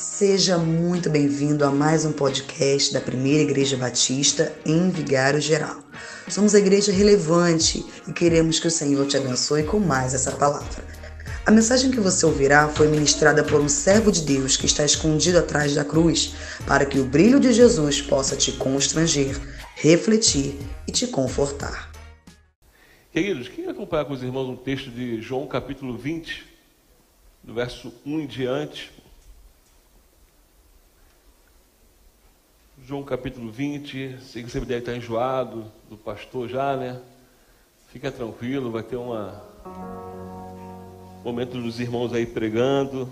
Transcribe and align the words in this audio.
Seja 0.00 0.56
muito 0.56 1.10
bem-vindo 1.10 1.62
a 1.62 1.70
mais 1.70 2.06
um 2.06 2.12
podcast 2.12 2.90
da 2.90 3.02
Primeira 3.02 3.42
Igreja 3.42 3.76
Batista 3.76 4.50
em 4.64 4.88
Vigário 4.88 5.42
Geral. 5.42 5.76
Somos 6.26 6.54
a 6.54 6.58
igreja 6.58 6.90
relevante 6.90 7.84
e 8.08 8.12
queremos 8.14 8.58
que 8.58 8.66
o 8.66 8.70
Senhor 8.70 9.06
te 9.06 9.18
abençoe 9.18 9.62
com 9.62 9.78
mais 9.78 10.14
essa 10.14 10.32
palavra. 10.32 10.82
A 11.44 11.50
mensagem 11.50 11.90
que 11.90 12.00
você 12.00 12.24
ouvirá 12.24 12.66
foi 12.68 12.88
ministrada 12.88 13.44
por 13.44 13.60
um 13.60 13.68
servo 13.68 14.10
de 14.10 14.22
Deus 14.22 14.56
que 14.56 14.64
está 14.64 14.86
escondido 14.86 15.38
atrás 15.38 15.74
da 15.74 15.84
cruz, 15.84 16.34
para 16.66 16.86
que 16.86 16.98
o 16.98 17.04
brilho 17.04 17.38
de 17.38 17.52
Jesus 17.52 18.00
possa 18.00 18.34
te 18.34 18.52
constranger, 18.52 19.38
refletir 19.74 20.56
e 20.88 20.92
te 20.92 21.08
confortar. 21.08 21.92
Queridos, 23.12 23.48
quem 23.48 23.68
acompanhar 23.68 24.06
com 24.06 24.14
os 24.14 24.22
irmãos 24.22 24.48
um 24.48 24.56
texto 24.56 24.90
de 24.90 25.20
João 25.20 25.46
capítulo 25.46 25.98
20, 25.98 26.46
do 27.44 27.52
verso 27.52 27.92
1 28.06 28.20
em 28.20 28.26
diante, 28.26 28.90
João 32.90 33.04
capítulo 33.04 33.52
20, 33.52 34.18
sei 34.20 34.42
que 34.42 34.50
você 34.50 34.58
deve 34.58 34.80
estar 34.80 34.96
enjoado 34.96 35.64
do 35.88 35.96
pastor 35.96 36.48
já, 36.48 36.76
né? 36.76 37.00
Fica 37.86 38.10
tranquilo, 38.10 38.72
vai 38.72 38.82
ter 38.82 38.96
uma 38.96 39.44
momento 41.22 41.52
dos 41.62 41.78
irmãos 41.78 42.12
aí 42.12 42.26
pregando. 42.26 43.08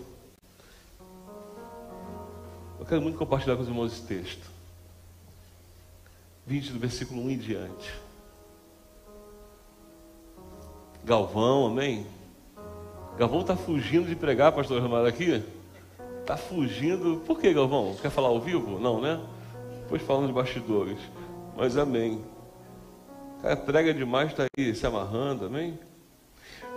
Eu 2.80 2.86
quero 2.86 3.00
muito 3.00 3.16
compartilhar 3.16 3.54
com 3.54 3.62
os 3.62 3.68
irmãos 3.68 3.92
esse 3.92 4.02
texto. 4.02 4.50
20 6.44 6.72
do 6.72 6.78
versículo 6.80 7.22
1 7.22 7.30
em 7.30 7.38
diante. 7.38 7.94
Galvão, 11.04 11.66
amém? 11.68 12.04
Galvão 13.16 13.42
está 13.42 13.54
fugindo 13.54 14.08
de 14.08 14.16
pregar, 14.16 14.50
pastor 14.50 14.82
Romano, 14.82 15.06
aqui? 15.06 15.40
Está 16.20 16.36
fugindo. 16.36 17.22
Por 17.24 17.38
que, 17.38 17.54
Galvão? 17.54 17.94
Quer 18.02 18.10
falar 18.10 18.26
ao 18.26 18.40
vivo? 18.40 18.80
Não, 18.80 19.00
né? 19.00 19.24
Depois 19.88 20.02
falando 20.02 20.26
de 20.26 20.34
bastidores. 20.34 20.98
Mas 21.56 21.78
amém. 21.78 22.22
O 23.38 23.42
cara 23.42 23.56
prega 23.56 23.94
demais, 23.94 24.28
está 24.30 24.44
aí 24.58 24.74
se 24.74 24.86
amarrando, 24.86 25.46
amém? 25.46 25.78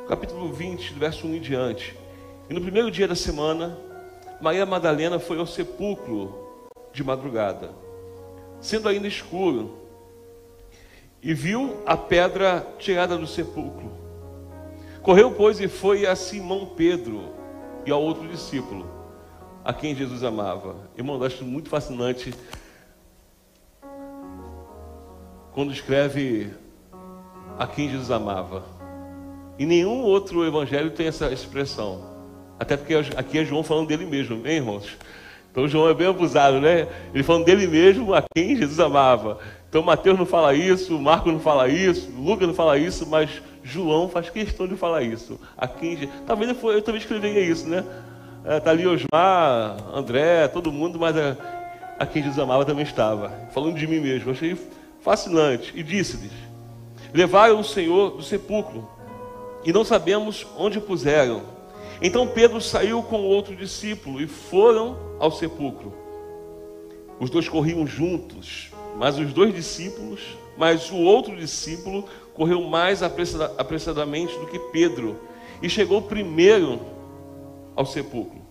Capítulo 0.07 0.53
20, 0.53 0.93
verso 0.93 1.27
1 1.27 1.35
em 1.35 1.41
diante. 1.41 1.97
E 2.49 2.53
no 2.53 2.61
primeiro 2.61 2.89
dia 2.89 3.09
da 3.09 3.15
semana, 3.15 3.77
Maria 4.39 4.65
Madalena 4.65 5.19
foi 5.19 5.39
ao 5.39 5.45
sepulcro 5.45 6.61
de 6.93 7.03
madrugada, 7.03 7.71
sendo 8.61 8.87
ainda 8.87 9.09
escuro, 9.09 9.77
e 11.21 11.33
viu 11.33 11.81
a 11.85 11.97
pedra 11.97 12.65
tirada 12.79 13.17
do 13.17 13.27
sepulcro. 13.27 13.91
Correu, 15.01 15.33
pois, 15.33 15.59
e 15.59 15.67
foi 15.67 16.05
a 16.05 16.15
Simão 16.15 16.65
Pedro 16.77 17.25
e 17.85 17.91
ao 17.91 18.01
outro 18.01 18.25
discípulo, 18.29 18.89
a 19.65 19.73
quem 19.73 19.93
Jesus 19.93 20.23
amava. 20.23 20.77
Irmão, 20.97 21.17
eu 21.17 21.25
acho 21.25 21.43
muito 21.43 21.67
fascinante 21.67 22.33
quando 25.53 25.71
escreve 25.71 26.49
a 27.57 27.67
quem 27.67 27.89
Jesus 27.89 28.11
amava. 28.11 28.63
E 29.59 29.65
nenhum 29.65 30.01
outro 30.01 30.45
evangelho 30.45 30.91
tem 30.91 31.07
essa 31.07 31.31
expressão. 31.31 32.01
Até 32.59 32.77
porque 32.77 32.95
aqui 33.15 33.39
é 33.39 33.45
João 33.45 33.63
falando 33.63 33.87
dele 33.87 34.05
mesmo, 34.05 34.35
hein, 34.45 34.57
irmãos? 34.57 34.97
Então 35.51 35.67
João 35.67 35.89
é 35.89 35.93
bem 35.93 36.07
abusado, 36.07 36.59
né? 36.59 36.87
Ele 37.13 37.23
falando 37.23 37.45
dele 37.45 37.67
mesmo 37.67 38.13
a 38.13 38.23
quem 38.33 38.55
Jesus 38.55 38.79
amava. 38.79 39.39
Então 39.69 39.83
Mateus 39.83 40.17
não 40.17 40.25
fala 40.25 40.53
isso, 40.53 40.97
Marcos 40.99 41.33
não 41.33 41.39
fala 41.39 41.67
isso, 41.67 42.11
Lucas 42.17 42.47
não 42.47 42.55
fala 42.55 42.77
isso, 42.77 43.07
mas 43.07 43.41
João 43.63 44.09
faz 44.09 44.29
questão 44.29 44.67
de 44.67 44.75
falar 44.75 45.03
isso. 45.03 45.39
A 45.57 45.67
quem 45.67 46.09
talvez 46.25 46.49
eu, 46.49 46.71
eu 46.71 46.81
também 46.81 46.99
escreveria 46.99 47.41
isso, 47.41 47.67
né? 47.67 47.83
É, 48.43 48.59
tá 48.59 48.71
ali 48.71 48.87
Osmar, 48.87 49.77
André, 49.93 50.47
todo 50.47 50.71
mundo, 50.71 50.99
mas 50.99 51.15
a, 51.15 51.37
a 51.99 52.05
quem 52.05 52.23
Jesus 52.23 52.39
amava 52.39 52.65
também 52.65 52.83
estava. 52.83 53.31
Falando 53.53 53.77
de 53.77 53.85
mim 53.85 53.99
mesmo. 53.99 54.31
achei 54.31 54.57
fascinante. 55.01 55.73
E 55.75 55.83
disse-lhes: 55.83 56.31
Levaram 57.13 57.59
o 57.59 57.63
Senhor 57.63 58.11
do 58.11 58.23
sepulcro, 58.23 58.87
e 59.65 59.73
não 59.73 59.83
sabemos 59.83 60.47
onde 60.57 60.77
o 60.77 60.81
puseram. 60.81 61.43
Então 62.01 62.27
Pedro 62.27 62.59
saiu 62.59 63.03
com 63.03 63.21
outro 63.21 63.55
discípulo 63.55 64.21
e 64.21 64.27
foram 64.27 64.97
ao 65.19 65.31
sepulcro. 65.31 65.93
Os 67.19 67.29
dois 67.29 67.47
corriam 67.47 67.85
juntos, 67.85 68.71
mas 68.97 69.19
os 69.19 69.31
dois 69.31 69.53
discípulos, 69.53 70.21
mas 70.57 70.89
o 70.89 70.97
outro 70.97 71.35
discípulo 71.35 72.05
correu 72.33 72.63
mais 72.63 73.03
apressadamente 73.03 74.35
do 74.39 74.47
que 74.47 74.57
Pedro 74.71 75.19
e 75.61 75.69
chegou 75.69 76.01
primeiro 76.01 76.81
ao 77.75 77.85
sepulcro. 77.85 78.41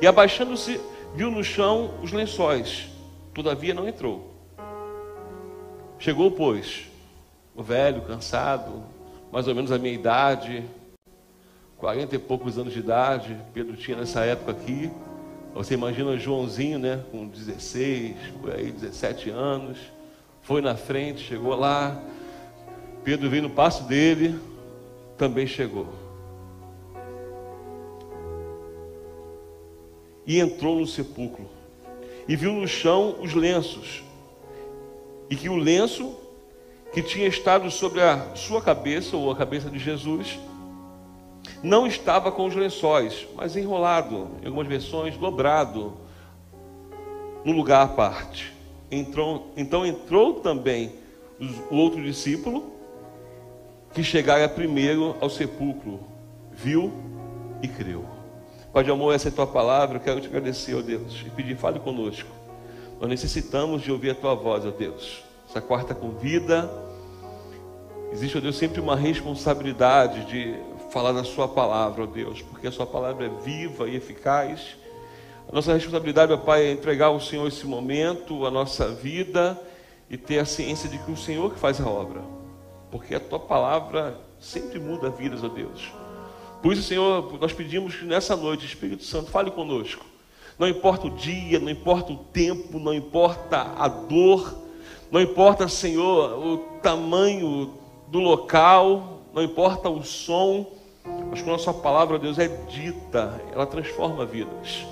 E 0.00 0.06
abaixando-se, 0.06 0.78
viu 1.14 1.30
no 1.30 1.42
chão 1.42 1.94
os 2.02 2.12
lençóis, 2.12 2.88
todavia 3.32 3.72
não 3.72 3.88
entrou. 3.88 4.33
Chegou, 6.04 6.30
pois, 6.30 6.82
o 7.56 7.62
velho, 7.62 8.02
cansado, 8.02 8.84
mais 9.32 9.48
ou 9.48 9.54
menos 9.54 9.72
a 9.72 9.78
minha 9.78 9.94
idade, 9.94 10.62
quarenta 11.78 12.14
e 12.14 12.18
poucos 12.18 12.58
anos 12.58 12.74
de 12.74 12.80
idade, 12.80 13.34
Pedro 13.54 13.74
tinha 13.74 13.96
nessa 13.96 14.22
época 14.22 14.52
aqui. 14.52 14.90
Você 15.54 15.72
imagina 15.72 16.14
Joãozinho, 16.18 16.78
né, 16.78 17.02
com 17.10 17.26
16, 17.26 18.16
por 18.38 18.54
aí, 18.54 18.70
17 18.70 19.30
anos, 19.30 19.78
foi 20.42 20.60
na 20.60 20.76
frente, 20.76 21.22
chegou 21.22 21.54
lá. 21.54 21.98
Pedro 23.02 23.30
veio 23.30 23.44
no 23.44 23.50
passo 23.50 23.84
dele, 23.84 24.38
também 25.16 25.46
chegou. 25.46 25.88
E 30.26 30.38
entrou 30.38 30.78
no 30.78 30.86
sepulcro, 30.86 31.48
e 32.28 32.36
viu 32.36 32.52
no 32.52 32.68
chão 32.68 33.16
os 33.22 33.32
lenços 33.32 34.04
e 35.30 35.36
que 35.36 35.48
o 35.48 35.56
lenço 35.56 36.14
que 36.92 37.02
tinha 37.02 37.26
estado 37.26 37.70
sobre 37.70 38.00
a 38.00 38.34
sua 38.36 38.62
cabeça, 38.62 39.16
ou 39.16 39.30
a 39.30 39.36
cabeça 39.36 39.68
de 39.68 39.78
Jesus, 39.78 40.38
não 41.62 41.86
estava 41.86 42.30
com 42.30 42.46
os 42.46 42.54
lençóis, 42.54 43.26
mas 43.34 43.56
enrolado, 43.56 44.28
em 44.42 44.46
algumas 44.46 44.66
versões, 44.66 45.16
dobrado, 45.16 45.94
no 47.44 47.52
lugar 47.52 47.82
à 47.82 47.88
parte. 47.88 48.52
Entrou, 48.90 49.52
então 49.56 49.84
entrou 49.84 50.34
também 50.34 50.92
o 51.70 51.76
outro 51.76 52.02
discípulo, 52.02 52.72
que 53.92 54.02
chegara 54.02 54.48
primeiro 54.48 55.16
ao 55.20 55.30
sepulcro, 55.30 56.00
viu 56.52 56.92
e 57.62 57.68
creu. 57.68 58.04
Pai 58.72 58.82
de 58.82 58.90
amor, 58.90 59.14
essa 59.14 59.28
é 59.28 59.30
a 59.30 59.34
tua 59.34 59.46
palavra, 59.46 59.98
eu 59.98 60.00
quero 60.00 60.20
te 60.20 60.26
agradecer, 60.26 60.74
ó 60.74 60.82
Deus, 60.82 61.24
e 61.26 61.30
pedir, 61.30 61.56
fale 61.56 61.78
conosco. 61.78 62.28
Nós 63.04 63.10
necessitamos 63.10 63.82
de 63.82 63.92
ouvir 63.92 64.12
a 64.12 64.14
tua 64.14 64.34
voz, 64.34 64.64
ó 64.64 64.70
Deus. 64.70 65.22
Essa 65.46 65.60
quarta 65.60 65.94
convida. 65.94 66.70
Existe, 68.10 68.38
ó 68.38 68.40
Deus, 68.40 68.56
sempre 68.56 68.80
uma 68.80 68.96
responsabilidade 68.96 70.24
de 70.24 70.54
falar 70.90 71.12
da 71.12 71.22
Sua 71.22 71.46
palavra, 71.46 72.04
ó 72.04 72.06
Deus, 72.06 72.40
porque 72.40 72.66
a 72.66 72.72
Sua 72.72 72.86
palavra 72.86 73.26
é 73.26 73.28
viva 73.44 73.86
e 73.90 73.96
eficaz. 73.96 74.74
A 75.46 75.54
nossa 75.54 75.74
responsabilidade, 75.74 76.32
ó 76.32 76.38
Pai, 76.38 76.62
é 76.62 76.72
entregar 76.72 77.08
ao 77.08 77.20
Senhor 77.20 77.46
esse 77.46 77.66
momento, 77.66 78.46
a 78.46 78.50
nossa 78.50 78.88
vida 78.88 79.60
e 80.08 80.16
ter 80.16 80.38
a 80.38 80.46
ciência 80.46 80.88
de 80.88 80.96
que 80.96 81.12
o 81.12 81.16
Senhor 81.16 81.52
que 81.52 81.60
faz 81.60 81.78
a 81.82 81.86
obra, 81.86 82.22
porque 82.90 83.14
a 83.14 83.20
Tua 83.20 83.38
palavra 83.38 84.18
sempre 84.40 84.80
muda 84.80 85.10
vidas, 85.10 85.44
ó 85.44 85.48
Deus. 85.48 85.92
Por 86.62 86.72
isso, 86.72 86.84
Senhor, 86.84 87.38
nós 87.38 87.52
pedimos 87.52 87.96
que 87.96 88.06
nessa 88.06 88.34
noite, 88.34 88.64
Espírito 88.64 89.04
Santo, 89.04 89.30
fale 89.30 89.50
conosco. 89.50 90.13
Não 90.58 90.68
importa 90.68 91.06
o 91.06 91.10
dia, 91.10 91.58
não 91.58 91.70
importa 91.70 92.12
o 92.12 92.16
tempo, 92.16 92.78
não 92.78 92.94
importa 92.94 93.72
a 93.76 93.88
dor, 93.88 94.54
não 95.10 95.20
importa, 95.20 95.68
Senhor, 95.68 96.38
o 96.44 96.58
tamanho 96.80 97.72
do 98.08 98.20
local, 98.20 99.20
não 99.32 99.42
importa 99.42 99.88
o 99.88 100.02
som, 100.02 100.66
mas 101.30 101.42
quando 101.42 101.56
a 101.56 101.58
Sua 101.58 101.74
palavra, 101.74 102.18
Deus, 102.18 102.38
é 102.38 102.48
dita, 102.48 103.40
ela 103.52 103.66
transforma 103.66 104.24
vidas. 104.24 104.86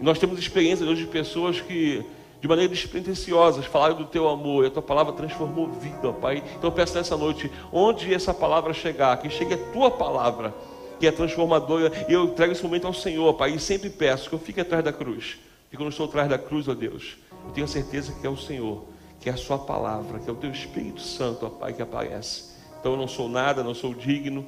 E 0.00 0.04
nós 0.04 0.18
temos 0.18 0.38
experiência, 0.38 0.86
Deus, 0.86 0.98
de 0.98 1.06
pessoas 1.06 1.60
que, 1.60 2.04
de 2.40 2.48
maneira 2.48 2.72
despretensiosa, 2.72 3.62
falaram 3.62 3.96
do 3.96 4.06
Teu 4.06 4.28
amor, 4.28 4.64
e 4.64 4.68
a 4.68 4.70
Tua 4.70 4.82
palavra 4.82 5.12
transformou 5.12 5.66
vida, 5.66 6.08
ó 6.08 6.12
Pai. 6.12 6.42
Então 6.56 6.70
eu 6.70 6.72
peço 6.72 6.96
nessa 6.96 7.16
noite, 7.16 7.50
onde 7.72 8.12
essa 8.14 8.32
palavra 8.32 8.72
chegar, 8.72 9.16
que 9.18 9.28
chegue 9.28 9.54
a 9.54 9.72
Tua 9.72 9.90
palavra, 9.90 10.54
que 11.00 11.06
é 11.06 11.10
transformadora, 11.10 11.90
e 12.06 12.12
eu 12.12 12.24
entrego 12.24 12.52
esse 12.52 12.62
momento 12.62 12.86
ao 12.86 12.92
Senhor, 12.92 13.32
Pai, 13.32 13.54
e 13.54 13.58
sempre 13.58 13.88
peço 13.88 14.28
que 14.28 14.34
eu 14.34 14.38
fique 14.38 14.60
atrás 14.60 14.84
da 14.84 14.92
cruz. 14.92 15.38
E 15.72 15.76
quando 15.76 15.86
eu 15.86 15.90
estou 15.90 16.04
atrás 16.04 16.28
da 16.28 16.36
cruz, 16.36 16.68
ó 16.68 16.74
Deus, 16.74 17.16
eu 17.46 17.52
tenho 17.52 17.66
certeza 17.66 18.12
que 18.20 18.26
é 18.26 18.28
o 18.28 18.36
Senhor, 18.36 18.84
que 19.18 19.30
é 19.30 19.32
a 19.32 19.36
Sua 19.36 19.58
palavra, 19.58 20.18
que 20.18 20.28
é 20.28 20.32
o 20.32 20.36
Teu 20.36 20.50
Espírito 20.50 21.00
Santo, 21.00 21.46
ó 21.46 21.48
Pai, 21.48 21.72
que 21.72 21.80
aparece. 21.80 22.50
Então 22.78 22.92
eu 22.92 22.98
não 22.98 23.08
sou 23.08 23.30
nada, 23.30 23.64
não 23.64 23.72
sou 23.72 23.94
digno, 23.94 24.44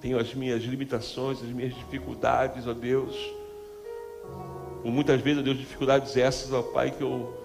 tenho 0.00 0.20
as 0.20 0.32
minhas 0.34 0.62
limitações, 0.62 1.42
as 1.42 1.48
minhas 1.48 1.74
dificuldades, 1.74 2.68
ó 2.68 2.72
Deus. 2.72 3.16
Por 4.82 4.92
muitas 4.92 5.20
vezes, 5.20 5.40
ó 5.40 5.42
Deus, 5.42 5.58
dificuldades 5.58 6.16
essas, 6.16 6.52
ó 6.52 6.62
Pai, 6.62 6.92
que 6.92 7.02
eu 7.02 7.36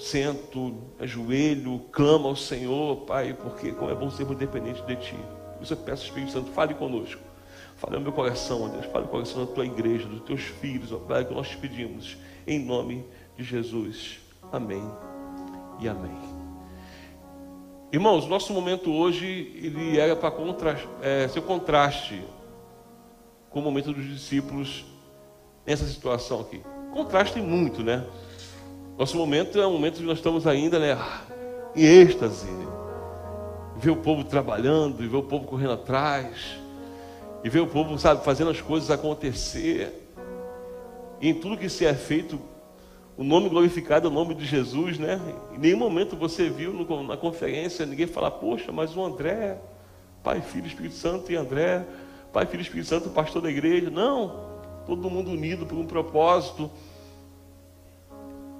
sento, 0.00 0.76
ajoelho, 1.00 1.80
clamo 1.90 2.28
ao 2.28 2.36
Senhor, 2.36 2.98
Pai, 2.98 3.34
porque 3.34 3.72
como 3.72 3.90
é 3.90 3.94
bom 3.94 4.08
sermos 4.08 4.36
dependentes 4.36 4.86
de 4.86 4.94
Ti 4.94 5.18
eu 5.70 5.76
peço, 5.76 6.04
Espírito 6.04 6.32
Santo, 6.32 6.50
fale 6.50 6.74
conosco. 6.74 7.20
Fale 7.76 7.96
ao 7.96 8.02
meu 8.02 8.12
coração, 8.12 8.62
ó 8.62 8.68
Deus. 8.68 8.86
Fale 8.86 9.04
o 9.04 9.08
coração 9.08 9.44
da 9.44 9.52
tua 9.52 9.66
igreja, 9.66 10.06
dos 10.06 10.22
teus 10.22 10.42
filhos, 10.42 10.92
ó 10.92 10.98
Pai, 10.98 11.24
que 11.24 11.34
nós 11.34 11.48
te 11.48 11.56
pedimos. 11.56 12.16
Em 12.46 12.58
nome 12.58 13.04
de 13.36 13.44
Jesus. 13.44 14.20
Amém 14.52 14.82
e 15.80 15.88
amém. 15.88 16.16
Irmãos, 17.92 18.26
nosso 18.26 18.52
momento 18.52 18.92
hoje 18.92 19.52
ele 19.54 19.98
era 19.98 20.16
para 20.16 20.30
contra, 20.30 20.78
é, 21.00 21.28
ser 21.28 21.42
contraste 21.42 22.22
com 23.50 23.60
o 23.60 23.62
momento 23.62 23.92
dos 23.92 24.04
discípulos 24.04 24.84
nessa 25.64 25.86
situação 25.86 26.40
aqui. 26.40 26.60
Contraste 26.92 27.40
muito, 27.40 27.82
né? 27.82 28.04
Nosso 28.98 29.16
momento 29.16 29.60
é 29.60 29.66
um 29.66 29.72
momento 29.72 29.98
que 29.98 30.02
nós 30.02 30.18
estamos 30.18 30.46
ainda, 30.46 30.78
né, 30.78 30.96
em 31.74 31.84
êxtase. 31.84 32.46
Ver 33.76 33.90
o 33.90 33.96
povo 33.96 34.24
trabalhando, 34.24 35.02
e 35.02 35.08
ver 35.08 35.16
o 35.16 35.22
povo 35.22 35.46
correndo 35.46 35.72
atrás, 35.72 36.56
e 37.42 37.48
ver 37.48 37.60
o 37.60 37.66
povo, 37.66 37.98
sabe, 37.98 38.24
fazendo 38.24 38.50
as 38.50 38.60
coisas 38.60 38.90
acontecer. 38.90 40.08
E 41.20 41.28
em 41.28 41.34
tudo 41.34 41.56
que 41.56 41.68
se 41.68 41.84
é 41.84 41.94
feito, 41.94 42.40
o 43.16 43.22
nome 43.22 43.48
glorificado 43.48 44.08
é 44.08 44.10
o 44.10 44.12
nome 44.12 44.34
de 44.34 44.44
Jesus, 44.44 44.98
né? 44.98 45.20
Em 45.54 45.58
nenhum 45.58 45.78
momento 45.78 46.16
você 46.16 46.50
viu 46.50 46.72
no, 46.72 47.02
na 47.04 47.16
conferência 47.16 47.86
ninguém 47.86 48.06
falar, 48.06 48.32
poxa, 48.32 48.72
mas 48.72 48.96
o 48.96 49.04
André, 49.04 49.58
Pai, 50.22 50.40
Filho, 50.40 50.66
Espírito 50.66 50.96
Santo 50.96 51.30
e 51.30 51.36
André, 51.36 51.84
Pai, 52.32 52.46
Filho, 52.46 52.62
Espírito 52.62 52.88
Santo, 52.88 53.10
pastor 53.10 53.40
da 53.42 53.50
igreja. 53.50 53.88
Não, 53.88 54.50
todo 54.86 55.08
mundo 55.08 55.30
unido 55.30 55.64
por 55.64 55.78
um 55.78 55.86
propósito. 55.86 56.70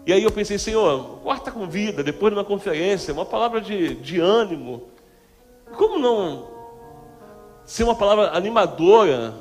E 0.07 0.13
aí 0.13 0.23
eu 0.23 0.31
pensei, 0.31 0.59
Senhor, 0.59 1.19
corta 1.23 1.51
com 1.51 1.67
vida, 1.67 2.05
depois 2.05 2.33
de 2.33 2.39
uma 2.39 2.45
conferência, 2.45 3.13
uma 3.13 3.25
palavra 3.25 3.61
de, 3.61 3.95
de 3.95 4.21
ânimo. 4.21 4.85
Como 5.77 5.99
não 5.99 6.55
ser 7.65 7.85
uma 7.85 7.95
palavra 7.95 8.37
animadora? 8.37 9.35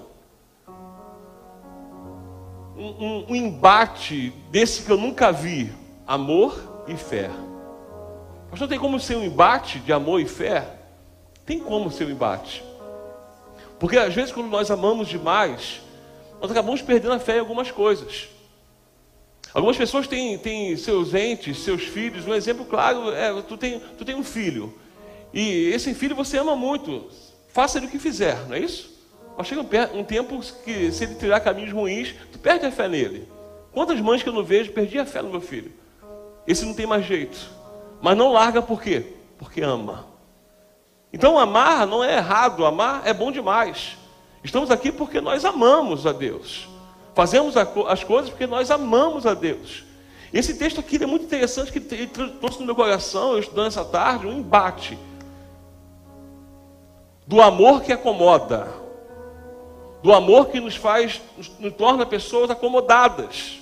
Um, 2.75 3.05
um, 3.05 3.25
um 3.29 3.35
embate 3.35 4.33
desse 4.49 4.83
que 4.83 4.91
eu 4.91 4.97
nunca 4.97 5.31
vi, 5.31 5.71
amor 6.07 6.83
e 6.87 6.95
fé. 6.95 7.29
Pastor, 8.49 8.67
tem 8.67 8.79
como 8.79 8.99
ser 8.99 9.15
um 9.15 9.23
embate 9.23 9.79
de 9.79 9.93
amor 9.93 10.19
e 10.19 10.25
fé? 10.25 10.67
Tem 11.45 11.59
como 11.59 11.91
ser 11.91 12.05
um 12.05 12.11
embate. 12.11 12.63
Porque 13.79 13.97
às 13.97 14.13
vezes 14.13 14.31
quando 14.31 14.47
nós 14.47 14.71
amamos 14.71 15.07
demais, 15.07 15.81
nós 16.41 16.49
acabamos 16.49 16.81
perdendo 16.81 17.13
a 17.13 17.19
fé 17.19 17.37
em 17.37 17.39
algumas 17.39 17.69
coisas. 17.71 18.29
Algumas 19.53 19.77
pessoas 19.77 20.07
têm, 20.07 20.37
têm 20.37 20.75
seus 20.77 21.13
entes, 21.13 21.59
seus 21.59 21.83
filhos. 21.83 22.25
Um 22.25 22.33
exemplo 22.33 22.65
claro 22.65 23.11
é: 23.11 23.41
tu 23.43 23.55
tem, 23.55 23.79
tu 23.97 24.03
tem 24.03 24.15
um 24.15 24.23
filho. 24.23 24.73
E 25.33 25.69
esse 25.73 25.93
filho 25.93 26.15
você 26.15 26.37
ama 26.37 26.55
muito. 26.55 27.07
Faça 27.49 27.77
ele 27.77 27.87
o 27.87 27.89
que 27.89 27.99
fizer, 27.99 28.47
não 28.47 28.55
é 28.55 28.59
isso? 28.59 28.93
Mas 29.35 29.47
chega 29.47 29.61
um 29.93 30.03
tempo 30.03 30.39
que, 30.63 30.91
se 30.91 31.05
ele 31.05 31.15
tirar 31.15 31.39
caminhos 31.39 31.71
ruins, 31.71 32.13
tu 32.31 32.37
perde 32.37 32.65
a 32.65 32.71
fé 32.71 32.87
nele. 32.87 33.27
Quantas 33.71 33.99
mães 33.99 34.21
que 34.21 34.29
eu 34.29 34.33
não 34.33 34.43
vejo, 34.43 34.71
perdi 34.71 34.99
a 34.99 35.05
fé 35.05 35.23
no 35.23 35.29
meu 35.29 35.41
filho. 35.41 35.73
Esse 36.45 36.63
não 36.65 36.75
tem 36.75 36.85
mais 36.85 37.03
jeito. 37.05 37.49
Mas 37.99 38.15
não 38.15 38.31
larga 38.31 38.61
por 38.61 38.79
quê? 38.79 39.13
Porque 39.39 39.61
ama. 39.61 40.05
Então 41.11 41.39
amar 41.39 41.87
não 41.87 42.03
é 42.03 42.17
errado, 42.17 42.65
amar 42.65 43.01
é 43.05 43.13
bom 43.13 43.31
demais. 43.31 43.97
Estamos 44.43 44.69
aqui 44.69 44.91
porque 44.91 45.19
nós 45.19 45.45
amamos 45.45 46.05
a 46.05 46.11
Deus. 46.11 46.67
Fazemos 47.15 47.55
as 47.57 48.03
coisas 48.03 48.29
porque 48.29 48.45
nós 48.45 48.69
amamos 48.69 49.25
a 49.25 49.33
Deus. 49.33 49.83
Esse 50.31 50.55
texto 50.55 50.79
aqui 50.79 51.01
é 51.01 51.05
muito 51.05 51.25
interessante, 51.25 51.71
que 51.71 51.93
ele 51.93 52.07
trouxe 52.07 52.59
no 52.59 52.65
meu 52.65 52.75
coração, 52.75 53.33
eu 53.33 53.39
estudando 53.39 53.67
essa 53.67 53.85
tarde, 53.85 54.27
um 54.27 54.39
embate 54.39 54.97
do 57.25 57.41
amor 57.41 57.81
que 57.81 57.91
acomoda, 57.91 58.67
do 60.01 60.13
amor 60.13 60.47
que 60.47 60.59
nos 60.59 60.75
faz, 60.75 61.21
nos, 61.37 61.49
nos 61.59 61.73
torna 61.73 62.05
pessoas 62.05 62.49
acomodadas. 62.49 63.59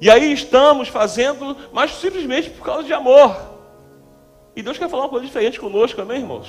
E 0.00 0.10
aí 0.10 0.32
estamos 0.32 0.88
fazendo, 0.88 1.56
mas 1.72 1.92
simplesmente 1.92 2.50
por 2.50 2.64
causa 2.64 2.84
de 2.84 2.92
amor. 2.92 3.34
E 4.54 4.62
Deus 4.62 4.78
quer 4.78 4.88
falar 4.88 5.04
uma 5.04 5.08
coisa 5.08 5.26
diferente 5.26 5.58
conosco, 5.58 6.00
amém, 6.00 6.20
irmãos? 6.20 6.48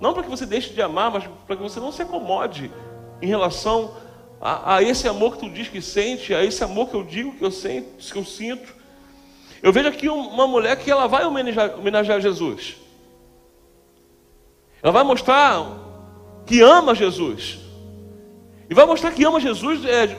Não 0.00 0.12
para 0.12 0.22
que 0.22 0.30
você 0.30 0.46
deixe 0.46 0.72
de 0.72 0.82
amar, 0.82 1.10
mas 1.10 1.24
para 1.46 1.56
que 1.56 1.62
você 1.62 1.80
não 1.80 1.92
se 1.92 2.02
acomode 2.02 2.70
em 3.20 3.26
relação 3.26 3.96
a, 4.40 4.76
a, 4.76 4.82
esse 4.82 5.08
amor 5.08 5.34
que 5.34 5.40
tu 5.40 5.50
diz 5.50 5.68
que 5.68 5.80
sente, 5.80 6.34
a 6.34 6.44
esse 6.44 6.62
amor 6.62 6.88
que 6.88 6.94
eu 6.94 7.02
digo 7.02 7.32
que 7.32 7.44
eu, 7.44 7.50
sinto, 7.50 7.88
que 7.96 8.18
eu 8.18 8.24
sinto. 8.24 8.74
Eu 9.62 9.72
vejo 9.72 9.88
aqui 9.88 10.08
uma 10.08 10.46
mulher 10.46 10.76
que 10.76 10.90
ela 10.90 11.06
vai 11.06 11.24
homenagear, 11.24 11.78
homenagear 11.78 12.20
Jesus. 12.20 12.76
Ela 14.84 14.92
vai 14.92 15.02
mostrar 15.02 15.66
que 16.44 16.60
ama 16.60 16.94
Jesus. 16.94 17.58
E 18.68 18.74
vai 18.74 18.84
mostrar 18.84 19.12
que 19.12 19.24
ama 19.24 19.40
Jesus 19.40 19.82
é, 19.82 20.08
de 20.08 20.16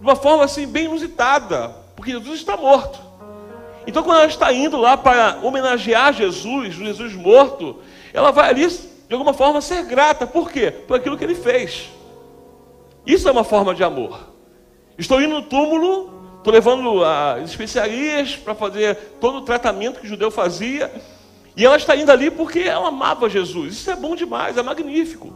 uma 0.00 0.16
forma 0.16 0.42
assim 0.42 0.66
bem 0.66 0.86
inusitada, 0.86 1.68
porque 1.94 2.12
Jesus 2.12 2.36
está 2.40 2.56
morto. 2.56 2.98
Então, 3.86 4.02
quando 4.02 4.20
ela 4.20 4.26
está 4.26 4.50
indo 4.54 4.78
lá 4.78 4.96
para 4.96 5.38
homenagear 5.42 6.14
Jesus, 6.14 6.74
Jesus 6.74 7.12
morto, 7.12 7.80
ela 8.14 8.30
vai 8.30 8.48
ali, 8.48 8.66
de 8.66 9.12
alguma 9.12 9.34
forma, 9.34 9.60
ser 9.60 9.84
grata. 9.84 10.26
Por 10.26 10.50
quê? 10.50 10.70
Por 10.70 10.96
aquilo 10.96 11.18
que 11.18 11.24
ele 11.24 11.34
fez. 11.34 11.90
Isso 13.06 13.28
é 13.28 13.32
uma 13.32 13.44
forma 13.44 13.74
de 13.74 13.84
amor. 13.84 14.30
Estou 14.96 15.20
indo 15.20 15.34
no 15.34 15.42
túmulo, 15.42 16.38
estou 16.38 16.54
levando 16.54 17.04
as 17.04 17.50
especiarias 17.50 18.34
para 18.34 18.54
fazer 18.54 18.96
todo 19.20 19.38
o 19.38 19.42
tratamento 19.42 20.00
que 20.00 20.06
o 20.06 20.08
judeu 20.08 20.30
fazia. 20.30 20.90
E 21.56 21.64
ela 21.64 21.76
está 21.76 21.94
indo 21.94 22.10
ali 22.10 22.30
porque 22.30 22.60
ela 22.60 22.88
amava 22.88 23.28
Jesus. 23.28 23.74
Isso 23.74 23.90
é 23.90 23.96
bom 23.96 24.16
demais, 24.16 24.56
é 24.56 24.62
magnífico. 24.62 25.32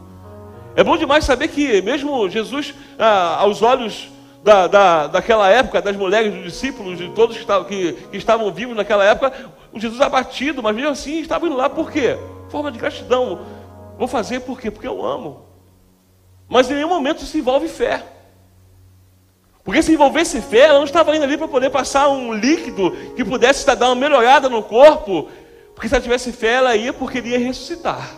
É 0.75 0.83
bom 0.83 0.97
demais 0.97 1.25
saber 1.25 1.47
que, 1.47 1.81
mesmo 1.81 2.29
Jesus, 2.29 2.73
ah, 2.97 3.37
aos 3.39 3.61
olhos 3.61 4.09
da, 4.43 4.67
da, 4.67 5.07
daquela 5.07 5.49
época, 5.49 5.81
das 5.81 5.95
mulheres, 5.95 6.33
dos 6.33 6.43
discípulos, 6.43 6.97
de 6.97 7.09
todos 7.09 7.35
que 7.35 7.41
estavam, 7.41 7.67
que, 7.67 7.93
que 7.93 8.17
estavam 8.17 8.51
vivos 8.51 8.75
naquela 8.75 9.03
época, 9.03 9.33
o 9.71 9.79
Jesus 9.79 9.99
abatido, 10.01 10.61
mas 10.63 10.75
mesmo 10.75 10.91
assim 10.91 11.19
estava 11.19 11.45
indo 11.45 11.55
lá 11.55 11.69
por 11.69 11.91
quê? 11.91 12.17
Forma 12.49 12.71
de 12.71 12.79
gratidão. 12.79 13.41
Vou 13.97 14.07
fazer 14.07 14.41
por 14.41 14.59
quê? 14.59 14.71
Porque 14.71 14.87
eu 14.87 15.05
amo. 15.05 15.45
Mas 16.47 16.69
em 16.69 16.75
nenhum 16.75 16.89
momento 16.89 17.21
se 17.21 17.37
envolve 17.37 17.67
fé. 17.67 18.03
Porque 19.63 19.83
se 19.83 19.93
envolvesse 19.93 20.41
fé, 20.41 20.61
ela 20.61 20.79
não 20.79 20.85
estava 20.85 21.15
indo 21.15 21.23
ali 21.23 21.37
para 21.37 21.47
poder 21.47 21.69
passar 21.69 22.09
um 22.09 22.33
líquido 22.33 22.91
que 23.15 23.23
pudesse 23.23 23.65
dar 23.65 23.87
uma 23.87 23.95
melhorada 23.95 24.49
no 24.49 24.63
corpo. 24.63 25.27
Porque 25.79 25.87
se 25.87 25.95
ela 25.95 26.03
tivesse 26.03 26.33
fé, 26.33 26.55
ela 26.55 26.75
ia 26.75 26.91
porque 26.91 27.19
ele 27.19 27.29
ia 27.29 27.39
ressuscitar. 27.39 28.13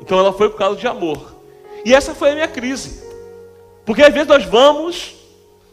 Então 0.00 0.20
ela 0.20 0.32
foi 0.32 0.48
por 0.48 0.56
causa 0.56 0.78
de 0.78 0.86
amor. 0.86 1.34
E 1.84 1.92
essa 1.92 2.14
foi 2.14 2.30
a 2.30 2.34
minha 2.34 2.46
crise. 2.46 3.02
Porque 3.84 4.00
às 4.00 4.14
vezes 4.14 4.28
nós 4.28 4.44
vamos 4.44 5.16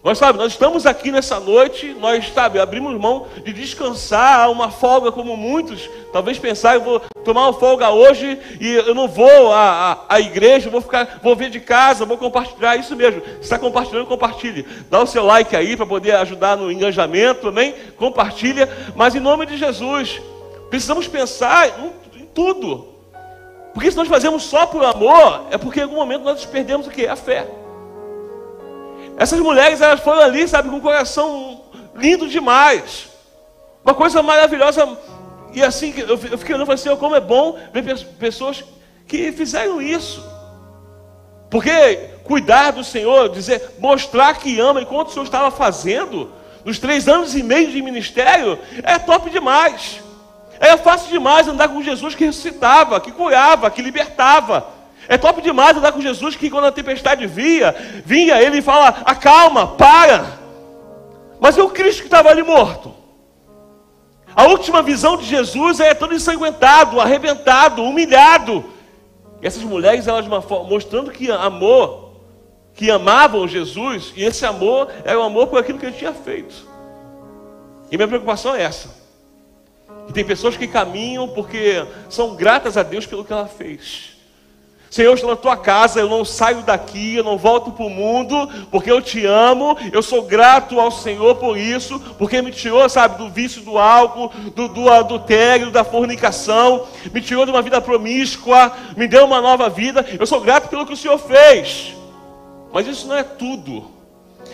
nós, 0.08 0.20
sabe, 0.20 0.40
nós 0.40 0.54
estamos 0.54 0.86
aqui 0.86 1.12
nessa 1.12 1.38
noite, 1.38 1.94
nós, 2.00 2.32
sabe, 2.34 2.62
abrimos 2.62 2.98
mão 2.98 3.28
de 3.44 3.52
descansar, 3.52 4.50
uma 4.50 4.72
folga 4.72 5.12
como 5.12 5.36
muitos, 5.36 5.90
talvez 6.14 6.40
pensar, 6.40 6.76
eu 6.76 6.82
vou 6.82 7.02
tomar 7.26 7.42
uma 7.42 7.52
folga 7.52 7.90
hoje 7.90 8.40
e 8.62 8.72
eu 8.72 8.96
não 8.96 9.06
vou 9.06 9.52
à, 9.52 10.06
à, 10.08 10.16
à 10.16 10.22
igreja, 10.22 10.70
vou 10.70 10.80
ficar, 10.80 11.20
vou 11.22 11.36
vir 11.36 11.50
de 11.50 11.60
casa, 11.60 12.06
vou 12.06 12.18
compartilhar, 12.18 12.78
isso 12.78 12.96
mesmo, 12.96 13.22
se 13.22 13.42
está 13.42 13.60
compartilhando, 13.60 14.08
compartilhe, 14.08 14.66
dá 14.90 15.02
o 15.02 15.06
seu 15.06 15.26
like 15.26 15.54
aí 15.54 15.76
para 15.76 15.86
poder 15.86 16.16
ajudar 16.16 16.56
no 16.56 16.72
engajamento, 16.72 17.50
amém? 17.50 17.76
Compartilha, 17.98 18.70
mas 18.96 19.14
em 19.14 19.20
nome 19.20 19.46
de 19.46 19.58
Jesus, 19.58 20.22
precisamos 20.70 21.06
pensar 21.10 21.68
em, 21.68 22.22
em 22.22 22.26
tudo, 22.28 22.88
porque 23.74 23.92
se 23.92 23.98
nós 23.98 24.08
fazemos 24.08 24.44
só 24.44 24.68
por 24.68 24.86
amor, 24.86 25.48
é 25.52 25.58
porque 25.58 25.82
em 25.82 25.84
algum 25.84 25.98
momento 25.98 26.24
nós 26.24 26.46
perdemos 26.46 26.88
o 26.88 26.92
que? 26.92 27.06
A 27.06 27.18
fé. 27.18 27.46
Essas 29.18 29.40
mulheres, 29.40 29.82
elas 29.82 30.00
foram 30.00 30.22
ali, 30.22 30.48
sabe, 30.48 30.70
com 30.70 30.76
um 30.76 30.82
coração 30.82 31.64
lindo 31.96 32.30
demais. 32.30 33.10
Uma 33.84 33.96
coisa 33.96 34.22
maravilhosa. 34.22 34.98
E 35.54 35.64
assim, 35.64 35.92
eu 35.98 36.18
fiquei 36.18 36.54
olhando 36.54 36.72
e 36.72 36.78
falei 36.78 36.94
assim, 36.94 36.96
como 36.98 37.16
é 37.16 37.20
bom 37.20 37.58
ver 37.74 38.06
pessoas 38.20 38.64
que 39.08 39.32
fizeram 39.32 39.82
isso. 39.82 40.24
Porque 41.50 42.12
cuidar 42.24 42.72
do 42.72 42.84
Senhor, 42.84 43.30
dizer, 43.30 43.76
mostrar 43.80 44.36
que 44.36 44.60
ama 44.60 44.82
enquanto 44.82 45.08
o 45.08 45.12
Senhor 45.12 45.24
estava 45.26 45.50
fazendo, 45.50 46.32
nos 46.64 46.78
três 46.78 47.08
anos 47.08 47.36
e 47.36 47.42
meio 47.42 47.72
de 47.72 47.82
ministério, 47.82 48.60
é 48.84 49.00
top 49.00 49.30
demais. 49.30 50.02
É 50.60 50.76
fácil 50.78 51.10
demais 51.10 51.48
andar 51.48 51.70
com 51.70 51.82
Jesus 51.82 52.14
que 52.14 52.26
ressuscitava, 52.26 53.00
que 53.00 53.12
curava, 53.12 53.72
que 53.72 53.82
libertava. 53.82 54.77
É 55.08 55.18
top 55.18 55.42
demais 55.42 55.78
andar 55.78 55.92
com 55.92 56.02
Jesus 56.02 56.36
que 56.36 56.50
quando 56.50 56.66
a 56.66 56.72
tempestade 56.72 57.26
via, 57.26 57.76
vinha, 58.06 58.42
ele 58.42 58.62
fala: 58.62 58.90
acalma, 59.06 59.68
para. 59.68 60.38
Mas 61.40 61.58
é 61.58 61.64
o 61.64 61.70
Cristo 61.70 62.00
que 62.00 62.08
estava 62.08 62.30
ali 62.30 62.44
morto. 62.44 62.94
A 64.36 64.46
última 64.46 64.82
visão 64.82 65.18
de 65.18 65.26
Jesus 65.26 65.80
é 65.80 65.94
todo 65.94 66.14
ensanguentado, 66.14 67.00
arrebentado, 67.00 67.84
humilhado. 67.84 68.66
E 69.42 69.48
essas 69.48 69.64
mulheres, 69.64 70.08
elas 70.08 70.28
mostrando 70.68 71.12
que 71.12 71.32
amor, 71.32 72.12
que 72.74 72.92
amavam 72.92 73.48
Jesus, 73.48 74.14
e 74.16 74.24
esse 74.24 74.46
amor 74.46 74.90
era 75.04 75.20
o 75.20 75.24
amor 75.24 75.48
por 75.48 75.60
aquilo 75.60 75.80
que 75.80 75.86
ele 75.86 75.98
tinha 75.98 76.14
feito. 76.14 76.68
E 77.90 77.96
minha 77.96 78.08
preocupação 78.08 78.54
é 78.54 78.64
essa. 78.64 78.96
E 80.08 80.14
tem 80.14 80.26
pessoas 80.26 80.58
que 80.58 80.68
caminham 80.68 81.28
porque 81.30 81.86
são 82.10 82.36
gratas 82.36 82.78
a 82.78 82.84
Deus 82.84 83.06
pelo 83.06 83.24
que 83.24 83.34
ela 83.34 83.48
fez. 83.48 84.17
Senhor, 84.90 85.10
eu 85.10 85.16
estou 85.16 85.30
na 85.30 85.36
tua 85.36 85.58
casa, 85.58 86.00
eu 86.00 86.10
não 86.10 86.24
saio 86.24 86.62
daqui, 86.62 87.16
eu 87.16 87.24
não 87.24 87.38
volto 87.38 87.72
para 87.72 87.86
o 87.86 87.90
mundo, 87.90 88.50
porque 88.72 88.90
eu 88.90 89.02
te 89.02 89.26
amo, 89.26 89.78
eu 89.92 90.02
sou 90.02 90.24
grato 90.24 90.80
ao 90.80 90.90
Senhor 90.90 91.36
por 91.36 91.58
isso, 91.58 92.00
porque 92.18 92.42
me 92.42 92.52
tirou, 92.52 92.88
sabe, 92.88 93.18
do 93.18 93.30
vício 93.30 93.62
do 93.62 93.78
álcool, 93.78 94.32
do, 94.56 94.68
do 94.70 94.90
adultério, 94.90 95.72
da 95.72 95.84
fornicação, 95.84 96.88
me 97.12 97.22
tirou 97.22 97.46
de 97.46 97.52
uma 97.52 97.62
vida 97.62 97.82
promíscua, 97.82 98.72
me 98.96 99.08
deu 99.08 99.26
uma 99.26 99.42
nova 99.42 99.70
vida, 99.70 100.06
eu 100.18 100.26
sou 100.26 100.40
grato 100.40 100.70
pelo 100.70 100.86
que 100.86 100.94
o 100.94 100.98
Senhor 100.98 101.18
fez. 101.18 101.94
Mas 102.72 102.88
isso 102.88 103.08
não 103.08 103.18
é 103.18 103.24
tudo. 103.24 103.92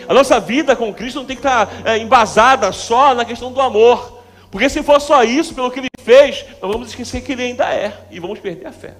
A 0.08 0.14
nossa 0.14 0.40
vida 0.40 0.74
com 0.74 0.92
Cristo 0.92 1.20
não 1.20 1.24
tem 1.24 1.36
que 1.36 1.46
estar 1.46 1.70
é, 1.84 1.96
embasada 1.96 2.72
só 2.72 3.14
na 3.14 3.24
questão 3.24 3.52
do 3.52 3.60
amor, 3.60 4.22
porque 4.50 4.68
se 4.68 4.82
for 4.82 5.00
só 5.00 5.22
isso, 5.22 5.54
pelo 5.54 5.70
que 5.70 5.78
Ele 5.78 5.88
fez, 6.00 6.44
nós 6.60 6.70
vamos 6.70 6.88
esquecer 6.88 7.20
que 7.20 7.32
Ele 7.32 7.44
ainda 7.44 7.72
é, 7.72 7.92
e 8.10 8.18
vamos 8.18 8.40
perder 8.40 8.66
a 8.66 8.72
fé. 8.72 8.94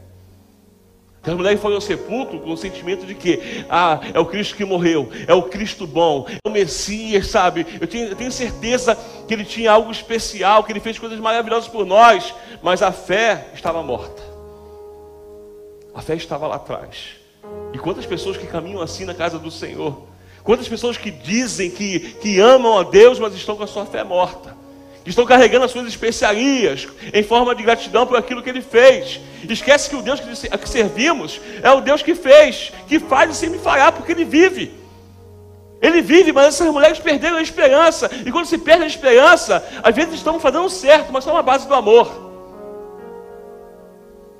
Aquela 1.24 1.38
mulher 1.38 1.56
foi 1.56 1.74
ao 1.74 1.80
sepulcro 1.80 2.38
com 2.38 2.52
o 2.52 2.56
sentimento 2.56 3.06
de 3.06 3.14
que, 3.14 3.64
ah, 3.70 3.98
é 4.12 4.20
o 4.20 4.26
Cristo 4.26 4.54
que 4.56 4.62
morreu, 4.62 5.08
é 5.26 5.32
o 5.32 5.44
Cristo 5.44 5.86
bom, 5.86 6.26
é 6.28 6.46
o 6.46 6.52
Messias, 6.52 7.28
sabe? 7.28 7.66
Eu 7.80 7.86
tenho, 7.86 8.08
eu 8.08 8.14
tenho 8.14 8.30
certeza 8.30 8.94
que 9.26 9.32
ele 9.32 9.42
tinha 9.42 9.72
algo 9.72 9.90
especial, 9.90 10.62
que 10.62 10.70
ele 10.70 10.80
fez 10.80 10.98
coisas 10.98 11.18
maravilhosas 11.18 11.66
por 11.66 11.86
nós, 11.86 12.34
mas 12.62 12.82
a 12.82 12.92
fé 12.92 13.46
estava 13.54 13.82
morta. 13.82 14.22
A 15.94 16.02
fé 16.02 16.14
estava 16.14 16.46
lá 16.46 16.56
atrás. 16.56 17.12
E 17.72 17.78
quantas 17.78 18.04
pessoas 18.04 18.36
que 18.36 18.46
caminham 18.46 18.82
assim 18.82 19.06
na 19.06 19.14
casa 19.14 19.38
do 19.38 19.50
Senhor? 19.50 20.02
Quantas 20.42 20.68
pessoas 20.68 20.98
que 20.98 21.10
dizem 21.10 21.70
que, 21.70 22.00
que 22.20 22.38
amam 22.38 22.78
a 22.78 22.82
Deus, 22.82 23.18
mas 23.18 23.34
estão 23.34 23.56
com 23.56 23.62
a 23.64 23.66
sua 23.66 23.86
fé 23.86 24.04
morta? 24.04 24.54
Estão 25.10 25.26
carregando 25.26 25.64
as 25.64 25.70
suas 25.70 25.86
especiarias 25.86 26.88
em 27.12 27.22
forma 27.22 27.54
de 27.54 27.62
gratidão 27.62 28.06
por 28.06 28.16
aquilo 28.16 28.42
que 28.42 28.48
ele 28.48 28.62
fez. 28.62 29.20
Esquece 29.48 29.90
que 29.90 29.96
o 29.96 30.02
Deus 30.02 30.20
que 30.20 30.68
servimos 30.68 31.40
é 31.62 31.70
o 31.70 31.80
Deus 31.80 32.02
que 32.02 32.14
fez, 32.14 32.72
que 32.88 32.98
faz 32.98 33.30
e 33.30 33.34
sempre 33.34 33.58
fará, 33.58 33.92
porque 33.92 34.12
ele 34.12 34.24
vive. 34.24 34.72
Ele 35.82 36.00
vive, 36.00 36.32
mas 36.32 36.46
essas 36.46 36.72
mulheres 36.72 36.98
perderam 36.98 37.36
a 37.36 37.42
esperança. 37.42 38.10
E 38.24 38.32
quando 38.32 38.46
se 38.46 38.56
perde 38.56 38.84
a 38.84 38.86
esperança, 38.86 39.62
às 39.82 39.94
vezes 39.94 40.14
estamos 40.14 40.40
fazendo 40.40 40.70
certo, 40.70 41.12
mas 41.12 41.24
só 41.24 41.34
na 41.34 41.42
base 41.42 41.68
do 41.68 41.74
amor. 41.74 42.10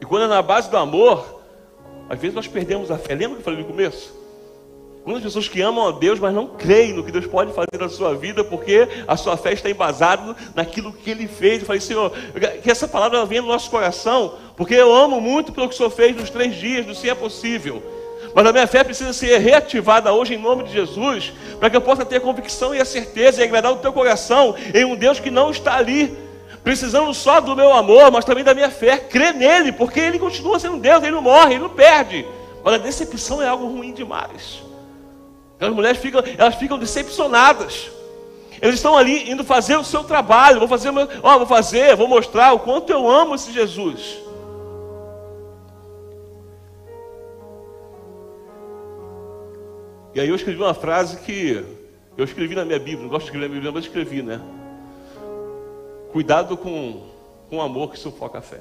E 0.00 0.06
quando 0.06 0.25
é 0.25 0.28
na 0.28 0.40
base 0.40 0.71
do 0.71 0.76
amor, 0.78 1.42
às 2.09 2.18
vezes 2.18 2.35
nós 2.35 2.47
perdemos 2.47 2.90
a 2.90 2.97
fé. 2.97 3.14
Lembra 3.14 3.37
que 3.37 3.40
eu 3.40 3.44
falei 3.44 3.61
no 3.61 3.66
começo? 3.66 4.24
Muitas 5.06 5.25
pessoas 5.25 5.49
que 5.49 5.61
amam 5.61 5.87
a 5.87 5.92
Deus, 5.92 6.18
mas 6.18 6.32
não 6.32 6.46
creem 6.46 6.94
no 6.94 7.04
que 7.04 7.12
Deus 7.12 7.26
pode 7.26 7.52
fazer 7.52 7.78
na 7.78 7.90
sua 7.90 8.14
vida, 8.14 8.42
porque 8.42 8.88
a 9.06 9.18
sua 9.18 9.37
fé 9.37 9.52
está 9.52 9.68
embasada 9.68 10.34
naquilo 10.54 10.94
que 10.94 11.11
Ele 11.11 11.28
fez. 11.28 11.61
Eu 11.61 11.66
falei, 11.66 11.80
Senhor, 11.80 12.11
que 12.62 12.70
essa 12.70 12.88
palavra 12.88 13.23
venha 13.26 13.42
no 13.42 13.49
nosso 13.49 13.70
coração, 13.70 14.37
porque 14.56 14.75
eu 14.75 14.94
amo 14.94 15.20
muito 15.20 15.52
pelo 15.52 15.68
que 15.68 15.75
o 15.75 15.76
Senhor 15.76 15.90
fez 15.90 16.16
nos 16.16 16.30
três 16.30 16.56
dias, 16.56 16.87
do 16.87 16.94
se 16.94 17.11
é 17.11 17.14
possível. 17.14 17.82
Mas 18.34 18.46
a 18.46 18.52
minha 18.52 18.66
fé 18.66 18.82
precisa 18.82 19.12
ser 19.12 19.37
reativada 19.38 20.11
hoje 20.11 20.34
em 20.34 20.38
nome 20.38 20.64
de 20.64 20.73
Jesus, 20.73 21.34
para 21.61 21.68
que 21.68 21.76
eu 21.76 21.82
possa 21.82 22.02
ter 22.06 22.16
a 22.16 22.20
convicção 22.20 22.75
e 22.75 22.80
a 22.80 22.84
certeza 22.84 23.42
e 23.42 23.44
agradar 23.44 23.73
o 23.73 23.76
teu 23.76 23.92
coração 23.92 24.54
em 24.73 24.87
um 24.87 24.96
Deus 24.96 25.20
que 25.20 25.30
não 25.30 25.50
está 25.50 25.76
ali, 25.76 26.16
precisando 26.62 27.12
só 27.12 27.42
do 27.42 27.54
meu 27.54 27.75
amor, 27.75 28.11
mas 28.11 28.25
também 28.25 28.42
da 28.42 28.54
minha 28.54 28.70
fé. 28.70 28.96
Crê 28.96 29.34
nele, 29.34 29.70
porque 29.70 30.00
ele 30.00 30.18
continua 30.18 30.58
sendo 30.58 30.78
Deus, 30.78 31.02
ele 31.02 31.12
não 31.12 31.20
morre, 31.20 31.56
ele 31.56 31.62
não 31.64 31.70
perde. 31.70 32.26
Mas 32.64 32.75
a 32.75 32.78
decepção 32.78 33.42
é 33.42 33.46
algo 33.46 33.66
ruim 33.66 33.92
demais. 33.92 34.64
As 35.64 35.75
mulheres 35.75 35.99
ficam, 35.99 36.23
elas 36.37 36.54
ficam 36.54 36.78
decepcionadas. 36.78 37.90
Eles 38.61 38.76
estão 38.76 38.97
ali 38.97 39.30
indo 39.30 39.44
fazer 39.44 39.76
o 39.76 39.85
seu 39.85 40.04
trabalho. 40.04 40.59
Vou 40.59 40.68
fazer, 40.68 40.90
ó, 41.23 41.38
vou 41.38 41.47
fazer, 41.47 41.97
vou 41.97 42.09
mostrar 42.09 42.52
o 42.52 42.61
quanto 42.61 42.90
eu 42.90 43.09
amo 43.11 43.35
esse 43.35 43.52
Jesus. 43.52 44.18
E 50.14 50.21
aí 50.21 50.28
eu 50.28 50.37
escrevi 50.37 50.62
uma 50.62 50.75
frase 50.75 51.16
que 51.18 51.64
eu 52.16 52.25
escrevi 52.25 52.54
na 52.54 52.64
minha 52.64 52.78
Bíblia, 52.78 53.02
não 53.02 53.09
gosto 53.09 53.25
de 53.25 53.30
escrever 53.30 53.47
na 53.47 53.49
minha 53.49 53.61
Bíblia, 53.61 53.73
mas 53.73 53.85
escrevi, 53.85 54.23
né? 54.23 54.40
Cuidado 56.12 56.56
com, 56.56 57.02
com 57.50 57.56
o 57.56 57.61
amor 57.61 57.90
que 57.90 57.99
sufoca 57.99 58.38
a 58.38 58.42
fé. 58.42 58.61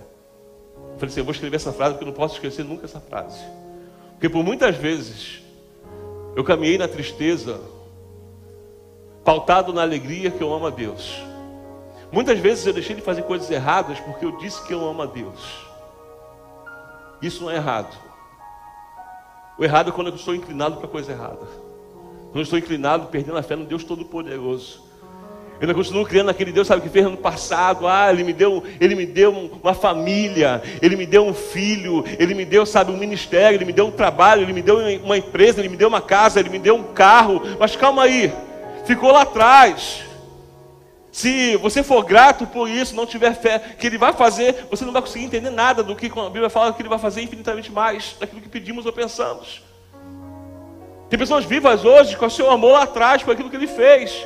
Eu 0.75 0.93
falei 0.97 1.11
assim, 1.11 1.19
eu 1.19 1.25
vou 1.25 1.31
escrever 1.31 1.57
essa 1.57 1.71
frase 1.71 1.93
porque 1.93 2.03
eu 2.03 2.07
não 2.07 2.15
posso 2.15 2.33
esquecer 2.33 2.65
nunca 2.65 2.85
essa 2.85 2.99
frase. 2.99 3.39
Porque 4.13 4.27
por 4.27 4.43
muitas 4.43 4.75
vezes 4.75 5.42
eu 6.35 6.43
caminhei 6.43 6.77
na 6.77 6.87
tristeza, 6.87 7.59
pautado 9.23 9.71
na 9.71 9.81
alegria 9.81 10.31
que 10.31 10.41
eu 10.41 10.53
amo 10.53 10.67
a 10.67 10.69
Deus. 10.69 11.21
Muitas 12.11 12.39
vezes 12.39 12.65
eu 12.65 12.73
deixei 12.73 12.95
de 12.95 13.01
fazer 13.01 13.23
coisas 13.23 13.49
erradas 13.49 13.99
porque 13.99 14.25
eu 14.25 14.37
disse 14.37 14.61
que 14.67 14.73
eu 14.73 14.87
amo 14.87 15.01
a 15.01 15.05
Deus. 15.05 15.65
Isso 17.21 17.43
não 17.43 17.51
é 17.51 17.55
errado. 17.55 17.95
O 19.57 19.63
errado 19.63 19.89
é 19.89 19.91
quando 19.93 20.07
eu 20.07 20.15
estou 20.15 20.35
inclinado 20.35 20.77
para 20.77 20.87
coisa 20.87 21.11
errada. 21.11 21.45
Quando 22.25 22.37
eu 22.37 22.41
estou 22.41 22.59
inclinado, 22.59 23.07
perdendo 23.07 23.37
a 23.37 23.43
fé 23.43 23.55
no 23.55 23.65
Deus 23.65 23.83
Todo-Poderoso. 23.83 24.83
Ainda 25.63 25.73
continuo 25.73 26.05
criando 26.05 26.29
aquele 26.29 26.51
Deus, 26.51 26.67
sabe, 26.67 26.81
que 26.81 26.89
fez 26.89 27.05
no 27.05 27.15
passado. 27.15 27.87
Ah, 27.87 28.11
ele 28.11 28.25
me 28.25 28.33
deu, 28.33 28.61
ele 28.81 28.95
me 28.95 29.05
deu 29.05 29.31
uma 29.63 29.73
família, 29.73 30.61
ele 30.81 30.97
me 30.97 31.05
deu 31.05 31.25
um 31.25 31.33
filho, 31.33 32.03
ele 32.19 32.33
me 32.33 32.43
deu, 32.43 32.65
sabe, 32.65 32.91
um 32.91 32.97
ministério, 32.97 33.55
ele 33.55 33.63
me 33.63 33.71
deu 33.71 33.87
um 33.87 33.91
trabalho, 33.91 34.41
ele 34.41 34.51
me 34.51 34.61
deu 34.61 34.79
uma 35.01 35.17
empresa, 35.17 35.61
ele 35.61 35.69
me 35.69 35.77
deu 35.77 35.87
uma 35.87 36.01
casa, 36.01 36.37
ele 36.37 36.49
me 36.49 36.59
deu 36.59 36.75
um 36.75 36.91
carro. 36.91 37.41
Mas 37.57 37.77
calma 37.77 38.03
aí, 38.03 38.33
ficou 38.83 39.09
lá 39.13 39.21
atrás. 39.21 40.03
Se 41.13 41.55
você 41.55 41.81
for 41.81 42.03
grato 42.03 42.45
por 42.45 42.69
isso, 42.69 42.93
não 42.93 43.05
tiver 43.05 43.33
fé 43.33 43.57
que 43.79 43.87
Ele 43.87 43.97
vai 43.97 44.11
fazer, 44.11 44.67
você 44.69 44.83
não 44.83 44.91
vai 44.91 45.01
conseguir 45.01 45.23
entender 45.23 45.49
nada 45.49 45.81
do 45.81 45.95
que 45.95 46.07
a 46.07 46.23
Bíblia 46.25 46.49
fala 46.49 46.73
que 46.73 46.81
Ele 46.81 46.89
vai 46.89 46.99
fazer 46.99 47.21
infinitamente 47.21 47.71
mais 47.71 48.17
daquilo 48.19 48.41
que 48.41 48.49
pedimos 48.49 48.85
ou 48.85 48.91
pensamos. 48.91 49.63
Tem 51.09 51.17
pessoas 51.17 51.45
vivas 51.45 51.85
hoje 51.85 52.17
com 52.17 52.25
o 52.25 52.29
seu 52.29 52.51
amor 52.51 52.73
lá 52.73 52.83
atrás, 52.83 53.23
por 53.23 53.31
aquilo 53.31 53.49
que 53.49 53.55
Ele 53.55 53.67
fez. 53.67 54.25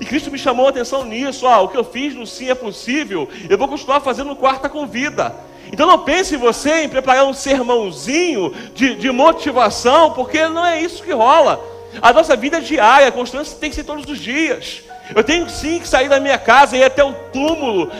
E 0.00 0.04
Cristo 0.04 0.30
me 0.30 0.38
chamou 0.38 0.66
a 0.66 0.70
atenção 0.70 1.04
nisso. 1.04 1.46
Ó, 1.46 1.64
o 1.64 1.68
que 1.68 1.76
eu 1.76 1.84
fiz 1.84 2.14
no 2.14 2.26
sim 2.26 2.50
é 2.50 2.54
possível, 2.54 3.28
eu 3.48 3.56
vou 3.56 3.68
continuar 3.68 4.00
fazendo 4.00 4.28
no 4.28 4.36
quarta 4.36 4.68
com 4.68 4.86
vida. 4.86 5.34
Então 5.72 5.86
não 5.86 5.98
pense 5.98 6.36
você 6.36 6.82
em 6.82 6.88
preparar 6.88 7.24
um 7.24 7.32
sermãozinho 7.32 8.54
de, 8.74 8.94
de 8.94 9.10
motivação, 9.10 10.12
porque 10.12 10.46
não 10.48 10.64
é 10.64 10.80
isso 10.80 11.02
que 11.02 11.12
rola. 11.12 11.60
A 12.00 12.12
nossa 12.12 12.36
vida 12.36 12.58
é 12.58 12.60
diária, 12.60 13.08
a 13.08 13.12
constância 13.12 13.56
tem 13.58 13.70
que 13.70 13.76
ser 13.76 13.84
todos 13.84 14.08
os 14.08 14.18
dias. 14.18 14.82
Eu 15.14 15.24
tenho 15.24 15.48
sim 15.48 15.78
que 15.78 15.88
sair 15.88 16.08
da 16.08 16.20
minha 16.20 16.38
casa 16.38 16.76
e 16.76 16.80
ir 16.80 16.84
até 16.84 17.02
o 17.02 17.12
túmulo 17.32 17.90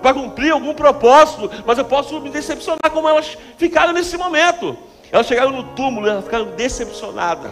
para 0.00 0.14
cumprir 0.14 0.52
algum 0.52 0.74
propósito, 0.74 1.50
mas 1.66 1.76
eu 1.76 1.84
posso 1.84 2.20
me 2.20 2.30
decepcionar 2.30 2.90
como 2.92 3.08
elas 3.08 3.36
ficaram 3.56 3.92
nesse 3.92 4.16
momento. 4.16 4.76
Elas 5.10 5.26
chegaram 5.26 5.50
no 5.50 5.64
túmulo, 5.74 6.08
elas 6.08 6.24
ficaram 6.24 6.46
decepcionadas. 6.56 7.50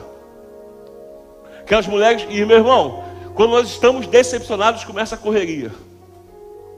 Aquelas 1.60 1.86
mulheres, 1.86 2.26
e 2.30 2.44
meu 2.44 2.58
irmão, 2.58 3.04
quando 3.40 3.52
nós 3.52 3.70
estamos 3.70 4.06
decepcionados, 4.06 4.84
começa 4.84 5.14
a 5.14 5.18
correria. 5.18 5.72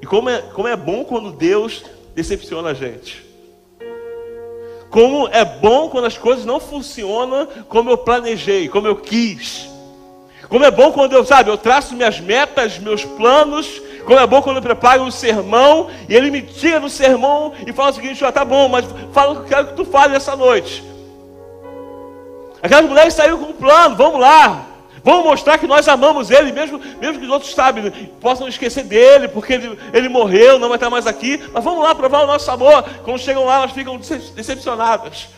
E 0.00 0.07
como 0.07 0.31
é, 0.31 0.38
como 0.54 0.69
é 0.69 0.76
bom 0.76 1.02
quando 1.02 1.33
Deus 1.33 1.85
decepciona 2.14 2.69
a 2.69 2.73
gente. 2.73 3.26
Como 4.88 5.26
é 5.26 5.45
bom 5.45 5.88
quando 5.88 6.04
as 6.04 6.16
coisas 6.16 6.45
não 6.45 6.61
funcionam 6.61 7.49
como 7.69 7.90
eu 7.90 7.99
planejei, 7.99 8.69
como 8.69 8.87
eu 8.87 8.95
quis. 8.95 9.69
Como 10.49 10.64
é 10.64 10.71
bom 10.71 10.92
quando 10.92 11.14
eu, 11.14 11.25
sabe, 11.25 11.50
eu 11.50 11.59
traço 11.59 11.97
minhas 11.97 12.21
metas, 12.21 12.78
meus 12.78 13.04
planos. 13.04 13.83
Como 14.04 14.21
é 14.21 14.25
bom 14.25 14.40
quando 14.40 14.59
eu 14.59 14.62
preparo 14.62 15.02
um 15.02 15.11
sermão 15.11 15.90
e 16.09 16.14
ele 16.14 16.31
me 16.31 16.42
tira 16.42 16.78
do 16.78 16.88
sermão 16.88 17.54
e 17.66 17.73
fala 17.73 17.90
o 17.90 17.95
seguinte: 17.95 18.25
ah, 18.25 18.31
tá 18.31 18.45
bom, 18.45 18.69
mas 18.69 18.87
fala 19.12 19.33
o 19.33 19.35
que 19.35 19.42
eu 19.42 19.49
quero 19.49 19.66
que 19.66 19.75
tu 19.75 19.85
fale 19.85 20.14
essa 20.14 20.37
noite. 20.37 20.85
Aquelas 22.62 22.88
mulheres 22.88 23.14
saíram 23.14 23.38
com 23.38 23.47
um 23.47 23.52
plano, 23.52 23.97
vamos 23.97 24.21
lá, 24.21 24.72
Vamos 25.04 25.25
mostrar 25.25 25.59
que 25.59 25.66
nós 25.66 25.88
amamos 25.88 26.30
Ele, 26.30 26.52
mesmo, 26.52 26.80
mesmo 27.00 27.18
que 27.18 27.25
os 27.25 27.30
outros 27.30 27.54
sabem, 27.54 27.90
possam 28.21 28.47
esquecer 28.47 28.85
dele, 28.85 29.28
porque 29.28 29.54
ele, 29.54 29.78
ele 29.92 30.09
morreu, 30.09 30.59
não 30.59 30.68
vai 30.68 30.76
estar 30.76 30.90
mais 30.90 31.06
aqui. 31.06 31.42
Mas 31.52 31.64
vamos 31.64 31.82
lá 31.82 31.94
provar 31.94 32.23
o 32.23 32.26
nosso 32.26 32.50
amor. 32.50 32.85
Quando 33.02 33.18
chegam 33.18 33.44
lá, 33.44 33.56
elas 33.56 33.73
ficam 33.73 33.99
decepcionadas. 33.99 35.28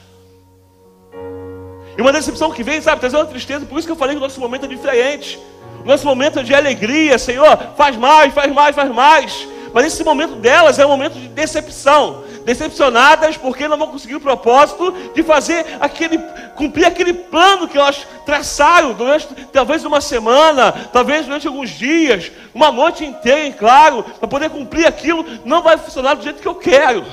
E 1.96 2.02
uma 2.02 2.12
decepção 2.12 2.50
que 2.50 2.62
vem, 2.62 2.80
sabe, 2.80 3.00
trazer 3.00 3.16
uma 3.16 3.26
tristeza. 3.26 3.64
Por 3.64 3.78
isso 3.78 3.86
que 3.86 3.92
eu 3.92 3.96
falei 3.96 4.14
que 4.14 4.20
o 4.20 4.24
nosso 4.24 4.40
momento 4.40 4.66
é 4.66 4.68
diferente. 4.68 5.38
O 5.82 5.86
nosso 5.86 6.06
momento 6.06 6.40
é 6.40 6.42
de 6.42 6.54
alegria, 6.54 7.18
Senhor. 7.18 7.56
Faz 7.76 7.96
mais, 7.96 8.34
faz 8.34 8.52
mais, 8.52 8.74
faz 8.74 8.90
mais. 8.90 9.48
Mas 9.72 9.86
esse 9.86 10.04
momento 10.04 10.36
delas 10.36 10.78
é 10.78 10.86
um 10.86 10.88
momento 10.90 11.14
de 11.14 11.28
decepção 11.28 12.24
decepcionadas 12.44 13.36
porque 13.36 13.66
não 13.66 13.76
vão 13.76 13.88
conseguir 13.88 14.14
o 14.14 14.20
propósito 14.20 14.92
de 15.14 15.22
fazer 15.22 15.64
aquele, 15.80 16.18
cumprir 16.54 16.84
aquele 16.84 17.12
plano 17.12 17.66
que 17.66 17.78
elas 17.78 18.06
traçaram 18.24 18.92
durante 18.92 19.26
talvez 19.52 19.84
uma 19.84 20.00
semana, 20.00 20.72
talvez 20.92 21.26
durante 21.26 21.46
alguns 21.46 21.70
dias, 21.70 22.30
uma 22.54 22.70
noite 22.70 23.04
inteira, 23.04 23.54
claro, 23.54 24.02
para 24.02 24.28
poder 24.28 24.50
cumprir 24.50 24.86
aquilo, 24.86 25.24
não 25.44 25.62
vai 25.62 25.76
funcionar 25.78 26.14
do 26.14 26.22
jeito 26.22 26.40
que 26.40 26.48
eu 26.48 26.54
quero. 26.54 27.04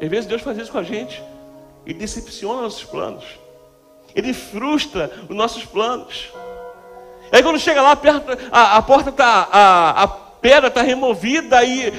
Às 0.00 0.08
vezes 0.08 0.26
Deus 0.26 0.42
faz 0.42 0.58
isso 0.58 0.72
com 0.72 0.78
a 0.78 0.82
gente 0.82 1.22
e 1.86 1.92
decepciona 1.92 2.62
nossos 2.62 2.84
planos. 2.84 3.24
Ele 4.14 4.32
frustra 4.32 5.10
os 5.28 5.36
nossos 5.36 5.64
planos. 5.64 6.30
Aí 7.32 7.42
quando 7.42 7.58
chega 7.58 7.82
lá, 7.82 7.98
a, 8.52 8.82
porta 8.82 9.10
está, 9.10 9.48
a, 9.50 10.02
a 10.02 10.08
pedra 10.08 10.68
está 10.68 10.82
removida 10.82 11.64
e 11.64 11.92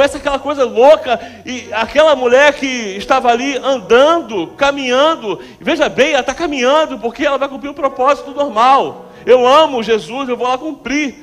Começa 0.00 0.16
aquela 0.16 0.38
coisa 0.38 0.64
louca, 0.64 1.20
e 1.44 1.70
aquela 1.74 2.16
mulher 2.16 2.54
que 2.54 2.66
estava 2.96 3.30
ali 3.30 3.58
andando, 3.58 4.46
caminhando, 4.56 5.38
veja 5.60 5.90
bem, 5.90 6.12
ela 6.12 6.20
está 6.20 6.32
caminhando, 6.32 6.98
porque 6.98 7.26
ela 7.26 7.36
vai 7.36 7.50
cumprir 7.50 7.68
um 7.68 7.74
propósito 7.74 8.30
normal. 8.30 9.10
Eu 9.26 9.46
amo 9.46 9.82
Jesus, 9.82 10.26
eu 10.26 10.38
vou 10.38 10.48
lá 10.48 10.56
cumprir. 10.56 11.16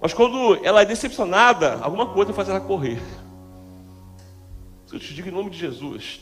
Mas 0.00 0.12
quando 0.12 0.58
ela 0.64 0.82
é 0.82 0.84
decepcionada, 0.84 1.78
alguma 1.80 2.06
coisa 2.06 2.32
faz 2.32 2.48
ela 2.48 2.58
correr. 2.58 3.00
Eu 4.92 4.98
te 4.98 5.14
digo 5.14 5.28
em 5.28 5.32
nome 5.32 5.50
de 5.50 5.58
Jesus. 5.58 6.20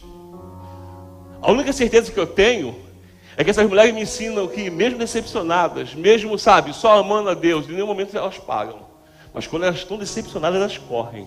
A 1.41 1.51
única 1.51 1.73
certeza 1.73 2.13
que 2.13 2.21
eu 2.21 2.27
tenho 2.27 2.77
é 3.39 3.43
que 3.43 3.49
essas 3.49 3.67
mulheres 3.67 3.95
me 3.95 4.03
ensinam 4.03 4.47
que, 4.49 4.69
mesmo 4.69 4.99
decepcionadas, 4.99 5.95
mesmo, 5.95 6.39
sabe, 6.39 6.75
só 6.75 6.99
amando 6.99 7.31
a 7.31 7.35
Deus, 7.35 7.67
em 7.67 7.73
nenhum 7.73 7.87
momento 7.87 8.15
elas 8.15 8.37
pagam. 8.37 8.81
Mas 9.33 9.47
quando 9.47 9.63
elas 9.63 9.77
estão 9.77 9.97
decepcionadas, 9.97 10.61
elas 10.61 10.77
correm. 10.77 11.27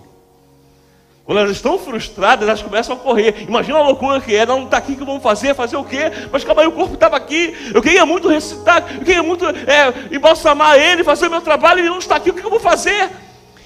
Quando 1.24 1.38
elas 1.38 1.52
estão 1.52 1.78
frustradas, 1.78 2.48
elas 2.48 2.62
começam 2.62 2.96
a 2.96 2.98
correr. 2.98 3.44
Imagina 3.46 3.78
a 3.78 3.82
loucura 3.82 4.20
que 4.20 4.34
é, 4.34 4.44
não 4.44 4.64
está 4.64 4.78
aqui, 4.78 4.92
o 4.92 4.96
que 4.96 5.04
vamos 5.04 5.22
fazer? 5.22 5.54
Fazer 5.54 5.76
o 5.76 5.84
quê? 5.84 6.10
Mas 6.32 6.42
calma 6.42 6.62
aí, 6.62 6.68
o 6.68 6.72
corpo 6.72 6.94
estava 6.94 7.16
aqui. 7.16 7.54
Eu 7.72 7.80
queria 7.80 8.04
muito 8.04 8.28
ressuscitar, 8.28 8.84
eu 8.98 9.04
queria 9.04 9.22
muito 9.22 9.46
é, 9.46 10.14
embalsamar 10.14 10.76
ele, 10.76 11.04
fazer 11.04 11.28
o 11.28 11.30
meu 11.30 11.40
trabalho, 11.40 11.80
ele 11.80 11.88
não 11.88 11.98
está 11.98 12.16
aqui, 12.16 12.30
o 12.30 12.34
que 12.34 12.44
eu 12.44 12.50
vou 12.50 12.58
fazer? 12.58 13.10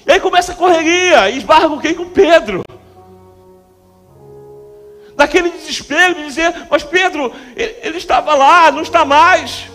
E 0.05 0.11
aí 0.11 0.19
começa 0.19 0.51
a 0.51 0.55
correria, 0.55 1.29
e 1.29 1.37
esbarra 1.37 1.67
com 1.67 1.79
quem? 1.79 1.95
Com 1.95 2.05
Pedro. 2.09 2.61
Naquele 5.17 5.49
desespero 5.49 6.13
de 6.13 6.25
dizer, 6.25 6.53
mas 6.69 6.83
Pedro, 6.83 7.31
ele, 7.55 7.75
ele 7.81 7.97
estava 7.97 8.35
lá, 8.35 8.69
não 8.69 8.81
está 8.81 9.03
mais. 9.05 9.67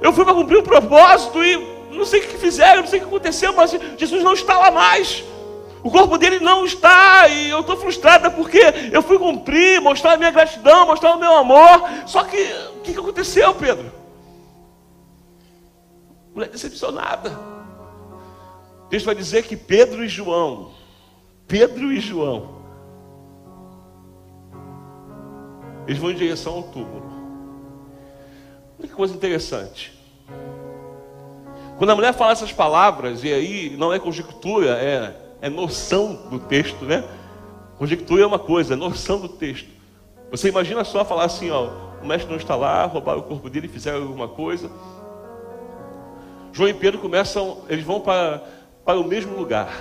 Eu 0.00 0.12
fui 0.12 0.24
para 0.24 0.34
cumprir 0.34 0.58
o 0.58 0.60
um 0.60 0.64
propósito 0.64 1.42
e 1.42 1.56
não 1.90 2.04
sei 2.04 2.20
o 2.20 2.28
que 2.28 2.38
fizeram, 2.38 2.82
não 2.82 2.86
sei 2.86 3.00
o 3.00 3.02
que 3.02 3.08
aconteceu, 3.08 3.52
mas 3.54 3.74
Jesus 3.96 4.22
não 4.22 4.34
está 4.34 4.56
lá 4.56 4.70
mais. 4.70 5.24
O 5.82 5.90
corpo 5.90 6.18
dele 6.18 6.40
não 6.40 6.64
está, 6.64 7.28
e 7.28 7.48
eu 7.50 7.60
estou 7.60 7.76
frustrada 7.76 8.30
porque 8.30 8.60
eu 8.92 9.02
fui 9.02 9.18
cumprir, 9.18 9.80
mostrar 9.80 10.14
a 10.14 10.16
minha 10.16 10.30
gratidão, 10.30 10.86
mostrar 10.86 11.14
o 11.14 11.20
meu 11.20 11.32
amor. 11.36 11.82
Só 12.06 12.24
que, 12.24 12.36
o 12.76 12.80
que, 12.80 12.92
que 12.92 12.98
aconteceu, 12.98 13.54
Pedro? 13.54 13.92
Mulher 16.34 16.48
decepcionada. 16.48 17.38
Deus 18.90 19.02
vai 19.02 19.14
dizer 19.14 19.44
que 19.44 19.56
Pedro 19.56 20.04
e 20.04 20.08
João, 20.08 20.72
Pedro 21.46 21.92
e 21.92 22.00
João, 22.00 22.56
eles 25.86 26.00
vão 26.00 26.10
em 26.10 26.14
direção 26.14 26.54
ao 26.54 26.62
túmulo. 26.64 27.08
Olha 28.78 28.88
que 28.88 28.94
coisa 28.94 29.14
interessante. 29.14 29.96
Quando 31.76 31.90
a 31.90 31.94
mulher 31.94 32.12
fala 32.12 32.32
essas 32.32 32.52
palavras, 32.52 33.22
e 33.22 33.32
aí 33.32 33.76
não 33.76 33.92
é 33.92 33.98
conjectura, 33.98 34.70
é, 34.72 35.27
é 35.40 35.48
noção 35.48 36.28
do 36.30 36.38
texto, 36.38 36.84
né? 36.84 37.04
Conjectura 37.76 38.22
é 38.22 38.26
uma 38.26 38.38
coisa, 38.38 38.74
é 38.74 38.76
noção 38.76 39.20
do 39.20 39.28
texto. 39.28 39.68
Você 40.30 40.48
imagina 40.48 40.84
só 40.84 41.04
falar 41.04 41.24
assim, 41.24 41.50
ó, 41.50 41.70
o 42.02 42.06
mestre 42.06 42.30
não 42.30 42.36
está 42.36 42.54
lá, 42.56 42.84
roubaram 42.86 43.20
o 43.20 43.22
corpo 43.22 43.48
dele, 43.48 43.68
fizeram 43.68 44.02
alguma 44.02 44.28
coisa. 44.28 44.70
João 46.52 46.68
e 46.68 46.74
Pedro 46.74 47.00
começam, 47.00 47.58
eles 47.68 47.84
vão 47.84 48.00
para, 48.00 48.42
para 48.84 48.98
o 48.98 49.04
mesmo 49.04 49.36
lugar. 49.36 49.72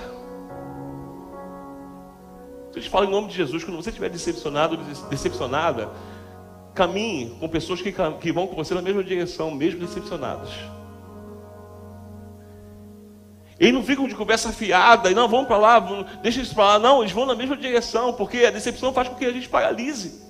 Eles 2.74 2.86
falam 2.86 3.08
em 3.08 3.12
nome 3.12 3.30
de 3.30 3.34
Jesus, 3.36 3.64
quando 3.64 3.78
você 3.78 3.90
estiver 3.90 4.10
decepcionado, 4.10 4.78
decepcionada, 5.10 5.90
caminhe 6.76 7.32
com 7.40 7.50
pessoas 7.50 7.82
que, 7.82 7.92
que 8.22 8.32
vão 8.32 8.46
com 8.46 8.56
você 8.56 8.76
na 8.76 8.84
mesma 8.84 9.04
direção, 9.04 9.50
mesmo 9.50 9.80
decepcionadas. 9.80 10.52
Eles 13.60 13.74
não 13.74 13.84
ficam 13.84 14.08
de 14.08 14.16
conversa 14.16 14.52
fiada, 14.52 15.10
e 15.10 15.16
não, 15.16 15.28
vamos 15.28 15.48
para 15.48 15.58
lá, 15.58 15.80
deixa 16.22 16.40
eles 16.40 16.54
para 16.54 16.66
lá. 16.66 16.80
Não, 16.80 17.02
eles 17.02 17.12
vão 17.12 17.26
na 17.26 17.36
mesma 17.36 17.58
direção, 17.58 18.14
porque 18.14 18.46
a 18.46 18.52
decepção 18.52 18.94
faz 18.94 19.08
com 19.08 19.16
que 19.16 19.26
a 19.26 19.32
gente 19.32 19.50
paralise. 19.50 20.22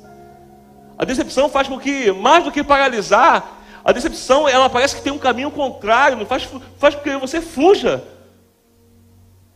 A 0.97 1.03
decepção 1.03 1.49
faz 1.49 1.67
com 1.67 1.77
que, 1.77 2.11
mais 2.11 2.43
do 2.43 2.51
que 2.51 2.63
paralisar, 2.63 3.57
a 3.83 3.91
decepção, 3.91 4.47
ela 4.47 4.69
parece 4.69 4.95
que 4.95 5.01
tem 5.01 5.11
um 5.11 5.17
caminho 5.17 5.51
contrário, 5.51 6.25
faz, 6.25 6.47
faz 6.77 6.95
com 6.95 7.01
que 7.01 7.17
você 7.17 7.41
fuja 7.41 8.03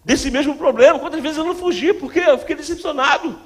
desse 0.03 0.29
mesmo 0.29 0.55
problema. 0.55 0.99
Quantas 0.99 1.21
vezes 1.21 1.37
eu 1.37 1.45
não 1.45 1.55
fugi, 1.55 1.93
porque 1.93 2.19
eu 2.19 2.37
fiquei 2.37 2.55
decepcionado. 2.55 3.39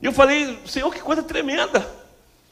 E 0.00 0.06
eu 0.06 0.12
falei, 0.12 0.58
Senhor, 0.66 0.92
que 0.92 1.00
coisa 1.00 1.22
tremenda. 1.22 1.78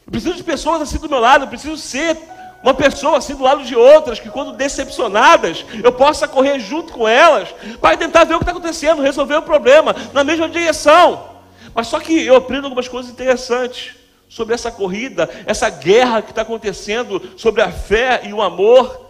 Eu 0.07 0.13
preciso 0.13 0.35
de 0.35 0.45
pessoas 0.45 0.83
assim 0.83 0.99
do 0.99 1.09
meu 1.09 1.21
lado, 1.21 1.45
eu 1.45 1.49
preciso 1.49 1.77
ser 1.77 2.17
uma 2.63 2.75
pessoa 2.75 3.19
assim 3.19 3.35
do 3.35 3.45
lado 3.45 3.63
de 3.63 3.77
outras, 3.77 4.19
que 4.19 4.29
quando 4.29 4.53
decepcionadas, 4.53 5.65
eu 5.83 5.93
possa 5.93 6.27
correr 6.27 6.59
junto 6.59 6.93
com 6.93 7.07
elas, 7.07 7.55
para 7.81 7.97
tentar 7.97 8.25
ver 8.25 8.35
o 8.35 8.39
que 8.39 8.43
está 8.43 8.53
acontecendo, 8.53 9.03
resolver 9.03 9.37
o 9.37 9.43
problema, 9.43 9.95
na 10.13 10.25
mesma 10.25 10.49
direção. 10.49 11.37
Mas 11.75 11.87
só 11.89 12.01
que 12.01 12.25
eu 12.25 12.37
aprendo 12.37 12.65
algumas 12.65 12.89
coisas 12.89 13.11
interessantes 13.11 13.95
sobre 14.29 14.55
essa 14.55 14.71
corrida, 14.71 15.29
essa 15.47 15.69
guerra 15.69 16.23
que 16.23 16.31
está 16.31 16.43
acontecendo 16.43 17.23
sobre 17.37 17.63
a 17.63 17.71
fé 17.71 18.23
e 18.25 18.33
o 18.33 18.43
amor. 18.43 19.07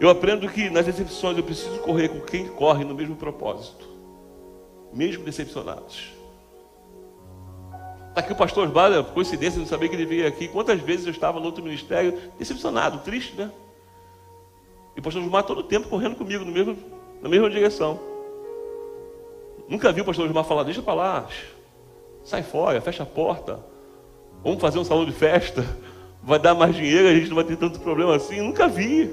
Eu 0.00 0.10
aprendo 0.10 0.48
que 0.48 0.68
nas 0.70 0.86
decepções 0.86 1.36
eu 1.36 1.44
preciso 1.44 1.78
correr 1.78 2.08
com 2.08 2.20
quem 2.20 2.48
corre 2.48 2.84
no 2.84 2.94
mesmo 2.94 3.14
propósito, 3.14 3.86
mesmo 4.92 5.24
decepcionados. 5.24 6.12
Está 8.14 8.20
aqui 8.20 8.32
o 8.32 8.36
pastor 8.36 8.68
Osvaldo, 8.68 9.02
coincidência, 9.10 9.58
não 9.58 9.66
sabia 9.66 9.88
que 9.88 9.96
ele 9.96 10.06
veio 10.06 10.28
aqui. 10.28 10.46
Quantas 10.46 10.80
vezes 10.80 11.04
eu 11.04 11.10
estava 11.10 11.40
no 11.40 11.46
outro 11.46 11.64
ministério, 11.64 12.16
decepcionado, 12.38 12.98
triste, 12.98 13.34
né? 13.34 13.50
E 14.94 15.00
o 15.00 15.02
pastor 15.02 15.20
Osmar 15.20 15.42
todo 15.42 15.58
o 15.58 15.62
tempo 15.64 15.88
correndo 15.88 16.14
comigo 16.14 16.44
no 16.44 16.52
mesmo, 16.52 16.76
na 17.20 17.28
mesma 17.28 17.50
direção. 17.50 17.98
Nunca 19.68 19.90
vi 19.90 20.00
o 20.00 20.04
pastor 20.04 20.26
Osmar 20.26 20.44
falar, 20.44 20.62
deixa 20.62 20.80
para 20.80 20.94
lá, 20.94 21.28
sai 22.22 22.44
fora, 22.44 22.80
fecha 22.80 23.02
a 23.02 23.06
porta, 23.06 23.58
vamos 24.44 24.60
fazer 24.60 24.78
um 24.78 24.84
salão 24.84 25.04
de 25.04 25.10
festa, 25.10 25.66
vai 26.22 26.38
dar 26.38 26.54
mais 26.54 26.72
dinheiro, 26.72 27.08
a 27.08 27.14
gente 27.14 27.30
não 27.30 27.34
vai 27.34 27.44
ter 27.44 27.56
tanto 27.56 27.80
problema 27.80 28.14
assim. 28.14 28.40
Nunca 28.40 28.68
vi. 28.68 29.12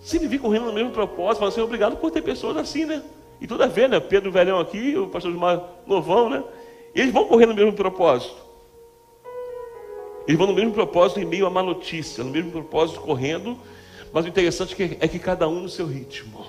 Sempre 0.00 0.26
vi 0.26 0.38
correndo 0.38 0.64
no 0.64 0.72
mesmo 0.72 0.90
propósito, 0.90 1.40
falando 1.40 1.52
assim, 1.52 1.60
obrigado 1.60 1.98
por 1.98 2.10
ter 2.10 2.22
pessoas 2.22 2.56
assim, 2.56 2.86
né? 2.86 3.02
E 3.42 3.46
tudo 3.46 3.62
a 3.62 3.66
ver, 3.66 3.90
né? 3.90 4.00
Pedro 4.00 4.32
Velhão 4.32 4.58
aqui, 4.58 4.96
o 4.96 5.08
pastor 5.08 5.32
Osmar 5.32 5.62
Novão, 5.86 6.30
né? 6.30 6.42
Eles 7.00 7.12
vão 7.12 7.26
correr 7.26 7.46
no 7.46 7.54
mesmo 7.54 7.72
propósito. 7.72 8.36
Eles 10.26 10.38
vão 10.38 10.46
no 10.46 10.54
mesmo 10.54 10.72
propósito 10.72 11.20
em 11.20 11.24
meio 11.24 11.46
a 11.46 11.50
má 11.50 11.62
notícia, 11.62 12.22
no 12.22 12.30
mesmo 12.30 12.50
propósito 12.50 13.00
correndo, 13.00 13.58
mas 14.12 14.24
o 14.24 14.28
interessante 14.28 14.74
é 15.00 15.08
que 15.08 15.16
é 15.16 15.18
cada 15.18 15.48
um 15.48 15.60
no 15.60 15.68
seu 15.68 15.86
ritmo. 15.86 16.46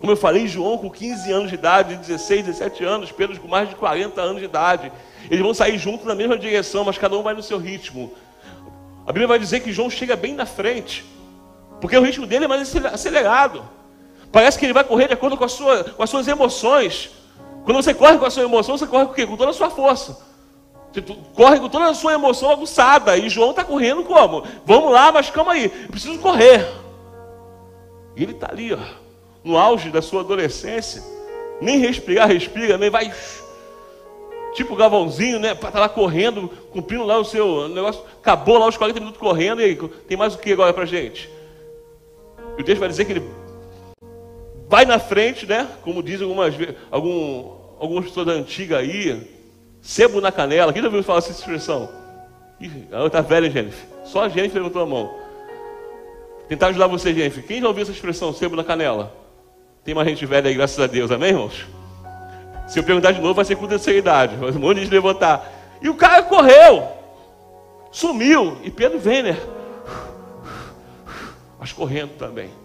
Como 0.00 0.10
eu 0.10 0.16
falei, 0.16 0.48
João 0.48 0.78
com 0.78 0.90
15 0.90 1.30
anos 1.30 1.48
de 1.50 1.56
idade, 1.56 1.94
16, 1.96 2.46
17 2.46 2.84
anos, 2.84 3.12
Pedro 3.12 3.38
com 3.38 3.46
mais 3.46 3.68
de 3.68 3.74
40 3.74 4.18
anos 4.18 4.38
de 4.38 4.46
idade. 4.46 4.90
Eles 5.30 5.42
vão 5.42 5.52
sair 5.52 5.76
juntos 5.76 6.06
na 6.06 6.14
mesma 6.14 6.38
direção, 6.38 6.84
mas 6.84 6.96
cada 6.96 7.18
um 7.18 7.22
vai 7.22 7.34
no 7.34 7.42
seu 7.42 7.58
ritmo. 7.58 8.10
A 9.06 9.12
Bíblia 9.12 9.26
vai 9.26 9.38
dizer 9.38 9.60
que 9.60 9.70
João 9.70 9.90
chega 9.90 10.16
bem 10.16 10.34
na 10.34 10.46
frente, 10.46 11.04
porque 11.80 11.96
o 11.98 12.02
ritmo 12.02 12.26
dele 12.26 12.46
é 12.46 12.48
mais 12.48 12.74
acelerado. 12.86 13.62
Parece 14.32 14.58
que 14.58 14.64
ele 14.64 14.72
vai 14.72 14.84
correr 14.84 15.08
de 15.08 15.14
acordo 15.14 15.36
com, 15.36 15.46
sua, 15.46 15.84
com 15.84 16.02
as 16.02 16.08
suas 16.08 16.26
emoções. 16.26 17.10
Quando 17.64 17.82
você 17.82 17.94
corre 17.94 18.18
com 18.18 18.24
a 18.24 18.30
sua 18.30 18.42
emoção, 18.44 18.76
você 18.76 18.86
corre 18.86 19.06
com 19.06 19.12
o 19.12 19.14
quê? 19.14 19.26
Com 19.26 19.36
toda 19.36 19.50
a 19.50 19.54
sua 19.54 19.70
força. 19.70 20.18
Você 20.92 21.02
corre 21.34 21.60
com 21.60 21.68
toda 21.68 21.86
a 21.86 21.94
sua 21.94 22.14
emoção 22.14 22.50
aguçada. 22.50 23.16
E 23.16 23.28
João 23.28 23.50
está 23.50 23.64
correndo 23.64 24.02
como? 24.04 24.44
Vamos 24.64 24.92
lá, 24.92 25.12
mas 25.12 25.30
calma 25.30 25.52
aí. 25.52 25.64
Eu 25.64 25.88
preciso 25.90 26.18
correr. 26.18 26.66
E 28.16 28.22
ele 28.22 28.32
está 28.32 28.48
ali, 28.50 28.72
ó, 28.72 28.78
no 29.44 29.56
auge 29.56 29.90
da 29.90 30.02
sua 30.02 30.20
adolescência. 30.20 31.02
Nem 31.60 31.78
respirar, 31.78 32.28
respira, 32.28 32.76
nem 32.76 32.90
vai. 32.90 33.12
Tipo 34.54 34.74
Gavãozinho, 34.74 35.38
né? 35.38 35.52
Está 35.52 35.78
lá 35.78 35.88
correndo, 35.88 36.48
cumprindo 36.72 37.04
lá 37.04 37.18
o 37.18 37.24
seu 37.24 37.68
negócio. 37.68 38.02
Acabou 38.20 38.58
lá 38.58 38.66
os 38.66 38.76
40 38.76 38.98
minutos 38.98 39.20
correndo. 39.20 39.60
E 39.60 39.64
aí, 39.64 39.76
tem 40.08 40.16
mais 40.16 40.34
o 40.34 40.38
que 40.38 40.52
agora 40.52 40.72
para 40.72 40.86
gente? 40.86 41.30
E 42.58 42.62
o 42.62 42.64
texto 42.64 42.80
vai 42.80 42.88
dizer 42.88 43.04
que 43.04 43.12
ele 43.12 43.30
vai 44.70 44.84
na 44.84 45.00
frente, 45.00 45.46
né? 45.46 45.66
Como 45.82 46.00
dizem 46.00 46.22
algumas 46.22 46.54
algum, 46.92 47.56
algumas 47.80 48.04
pessoas 48.04 48.26
da 48.26 48.32
antiga 48.32 48.78
aí, 48.78 49.28
sebo 49.82 50.20
na 50.20 50.30
canela. 50.30 50.72
Quem 50.72 50.80
já 50.80 50.86
ouviu 50.86 51.02
falar 51.02 51.18
essa 51.18 51.32
expressão? 51.32 51.88
Ih, 52.60 52.86
ela 52.92 53.08
está 53.08 53.20
velha, 53.20 53.50
Jennifer. 53.50 53.84
Só 54.04 54.22
a 54.22 54.28
Jennifer 54.28 54.62
levantou 54.62 54.82
a 54.82 54.86
mão. 54.86 55.12
Tentar 56.48 56.68
ajudar 56.68 56.86
você, 56.86 57.12
Jennifer. 57.12 57.44
Quem 57.44 57.60
já 57.60 57.66
ouviu 57.66 57.82
essa 57.82 57.90
expressão, 57.90 58.32
sebo 58.32 58.54
na 58.54 58.62
canela? 58.62 59.12
Tem 59.82 59.92
uma 59.92 60.04
gente 60.04 60.24
velha 60.24 60.48
aí, 60.48 60.54
graças 60.54 60.78
a 60.78 60.86
Deus, 60.86 61.10
amém, 61.10 61.30
irmãos? 61.30 61.66
Se 62.68 62.78
eu 62.78 62.84
perguntar 62.84 63.10
de 63.10 63.20
novo, 63.20 63.34
vai 63.34 63.44
ser 63.44 63.56
com 63.56 63.66
terceira 63.66 63.98
idade. 63.98 64.36
Mas 64.40 64.54
um 64.54 64.60
monte 64.60 64.84
de 64.84 64.86
levantar. 64.90 65.50
E 65.82 65.88
o 65.88 65.96
cara 65.96 66.22
correu, 66.22 66.86
sumiu. 67.90 68.56
E 68.62 68.70
Pedro 68.70 69.00
vem, 69.00 69.24
né? 69.24 69.36
Mas 71.58 71.72
correndo 71.72 72.10
também. 72.16 72.59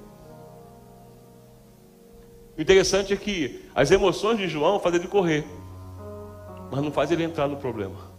O 2.57 2.61
interessante 2.61 3.13
é 3.13 3.17
que 3.17 3.65
as 3.73 3.91
emoções 3.91 4.37
de 4.37 4.47
João 4.47 4.79
fazem 4.79 4.99
ele 4.99 5.09
correr, 5.09 5.43
mas 6.71 6.81
não 6.81 6.91
faz 6.91 7.11
ele 7.11 7.23
entrar 7.23 7.47
no 7.47 7.57
problema. 7.57 8.15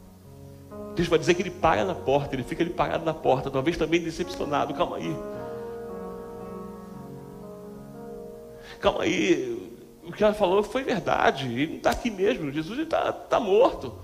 Deus 0.95 1.09
vai 1.09 1.19
dizer 1.19 1.35
que 1.35 1.43
ele 1.43 1.51
para 1.51 1.85
na 1.85 1.95
porta, 1.95 2.35
ele 2.35 2.43
fica 2.43 2.63
ali 2.63 2.71
parado 2.71 3.05
na 3.05 3.15
porta, 3.15 3.51
talvez 3.51 3.77
também 3.77 4.01
decepcionado. 4.01 4.75
Calma 4.75 4.97
aí. 4.97 5.17
calma 8.81 9.03
aí, 9.03 9.81
o 10.05 10.13
que 10.13 10.23
ela 10.23 10.35
falou 10.35 10.63
foi 10.63 10.83
verdade, 10.83 11.47
ele 11.47 11.67
não 11.67 11.77
está 11.79 11.91
aqui 11.91 12.11
mesmo, 12.11 12.53
Jesus 12.53 12.79
está 12.79 13.13
tá 13.13 13.41
morto. 13.41 13.95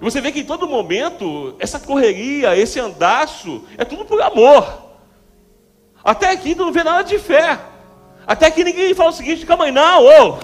E 0.00 0.04
você 0.04 0.20
vê 0.20 0.32
que 0.32 0.40
em 0.40 0.46
todo 0.46 0.66
momento, 0.66 1.54
essa 1.58 1.78
correria, 1.78 2.56
esse 2.56 2.80
andaço, 2.80 3.64
é 3.76 3.84
tudo 3.84 4.04
por 4.04 4.20
amor. 4.20 4.82
Até 6.02 6.30
aqui 6.30 6.54
tu 6.54 6.64
não 6.64 6.72
vê 6.72 6.82
nada 6.82 7.02
de 7.02 7.18
fé. 7.18 7.73
Até 8.26 8.50
que 8.50 8.64
ninguém 8.64 8.94
fala 8.94 9.10
o 9.10 9.12
seguinte, 9.12 9.44
calma 9.46 9.64
aí, 9.64 9.72
não, 9.72 10.04
ô, 10.04 10.38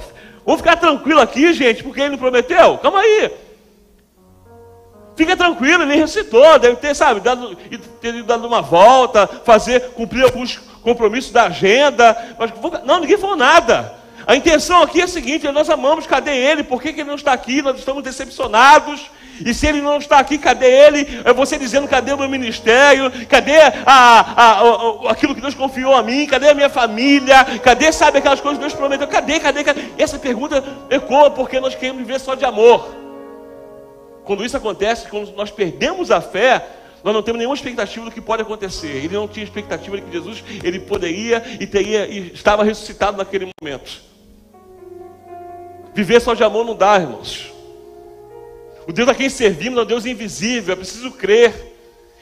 vamos 0.44 0.60
ficar 0.60 0.76
tranquilo 0.76 1.20
aqui, 1.20 1.52
gente, 1.52 1.82
porque 1.82 2.00
ele 2.00 2.10
não 2.10 2.18
prometeu. 2.18 2.78
Calma 2.78 3.00
aí. 3.00 3.30
Fica 5.16 5.36
tranquilo, 5.36 5.82
ele 5.82 5.96
ressuscitou, 5.96 6.58
deve 6.58 6.76
ter, 6.76 6.94
sabe, 6.94 7.20
dado, 7.20 7.54
ter 8.00 8.22
dado 8.22 8.46
uma 8.46 8.62
volta, 8.62 9.26
fazer, 9.44 9.90
cumprir 9.90 10.24
alguns 10.24 10.56
compromissos 10.82 11.30
da 11.30 11.44
agenda. 11.44 12.16
Mas, 12.38 12.52
não, 12.84 13.00
ninguém 13.00 13.18
falou 13.18 13.36
nada. 13.36 13.94
A 14.26 14.36
intenção 14.36 14.82
aqui 14.82 15.00
é 15.00 15.04
a 15.04 15.08
seguinte: 15.08 15.50
nós 15.50 15.68
amamos, 15.68 16.06
cadê 16.06 16.34
ele? 16.34 16.62
Por 16.62 16.80
que, 16.80 16.92
que 16.92 17.00
ele 17.00 17.08
não 17.08 17.16
está 17.16 17.32
aqui? 17.32 17.60
Nós 17.62 17.78
estamos 17.78 18.02
decepcionados. 18.02 19.10
E 19.44 19.54
se 19.54 19.66
ele 19.66 19.80
não 19.80 19.98
está 19.98 20.18
aqui, 20.18 20.38
cadê 20.38 20.66
ele? 20.66 21.22
É 21.24 21.32
você 21.32 21.58
dizendo, 21.58 21.88
cadê 21.88 22.12
o 22.12 22.18
meu 22.18 22.28
ministério? 22.28 23.10
Cadê 23.26 23.58
a, 23.60 23.72
a, 23.86 24.20
a, 24.40 25.10
aquilo 25.10 25.34
que 25.34 25.40
Deus 25.40 25.54
confiou 25.54 25.94
a 25.94 26.02
mim? 26.02 26.26
Cadê 26.26 26.50
a 26.50 26.54
minha 26.54 26.68
família? 26.68 27.44
Cadê, 27.62 27.92
sabe, 27.92 28.18
aquelas 28.18 28.40
coisas 28.40 28.58
que 28.58 28.68
Deus 28.68 28.74
prometeu? 28.74 29.08
Cadê, 29.08 29.40
cadê, 29.40 29.64
cadê? 29.64 29.82
Essa 29.98 30.18
pergunta 30.18 30.62
ecoa 30.90 31.30
porque 31.30 31.60
nós 31.60 31.74
queremos 31.74 32.02
viver 32.02 32.20
só 32.20 32.34
de 32.34 32.44
amor. 32.44 32.94
Quando 34.24 34.44
isso 34.44 34.56
acontece, 34.56 35.08
quando 35.08 35.32
nós 35.32 35.50
perdemos 35.50 36.10
a 36.10 36.20
fé, 36.20 36.64
nós 37.02 37.14
não 37.14 37.22
temos 37.22 37.38
nenhuma 37.38 37.54
expectativa 37.54 38.04
do 38.04 38.10
que 38.10 38.20
pode 38.20 38.42
acontecer. 38.42 38.88
Ele 38.88 39.14
não 39.14 39.26
tinha 39.26 39.44
expectativa 39.44 39.96
de 39.96 40.02
que 40.02 40.12
Jesus 40.12 40.44
ele 40.62 40.80
poderia 40.80 41.42
e 41.58 41.66
teria 41.66 42.06
e 42.06 42.32
estava 42.32 42.62
ressuscitado 42.62 43.16
naquele 43.16 43.48
momento. 43.60 44.02
Viver 45.94 46.20
só 46.20 46.34
de 46.34 46.44
amor 46.44 46.64
não 46.64 46.74
dá, 46.74 46.96
irmãos. 46.96 47.49
O 48.90 48.92
Deus 48.92 49.08
a 49.08 49.14
quem 49.14 49.28
servimos 49.28 49.78
é 49.78 49.82
um 49.82 49.86
Deus 49.86 50.04
invisível, 50.04 50.72
é 50.72 50.76
preciso 50.76 51.12
crer, 51.12 51.54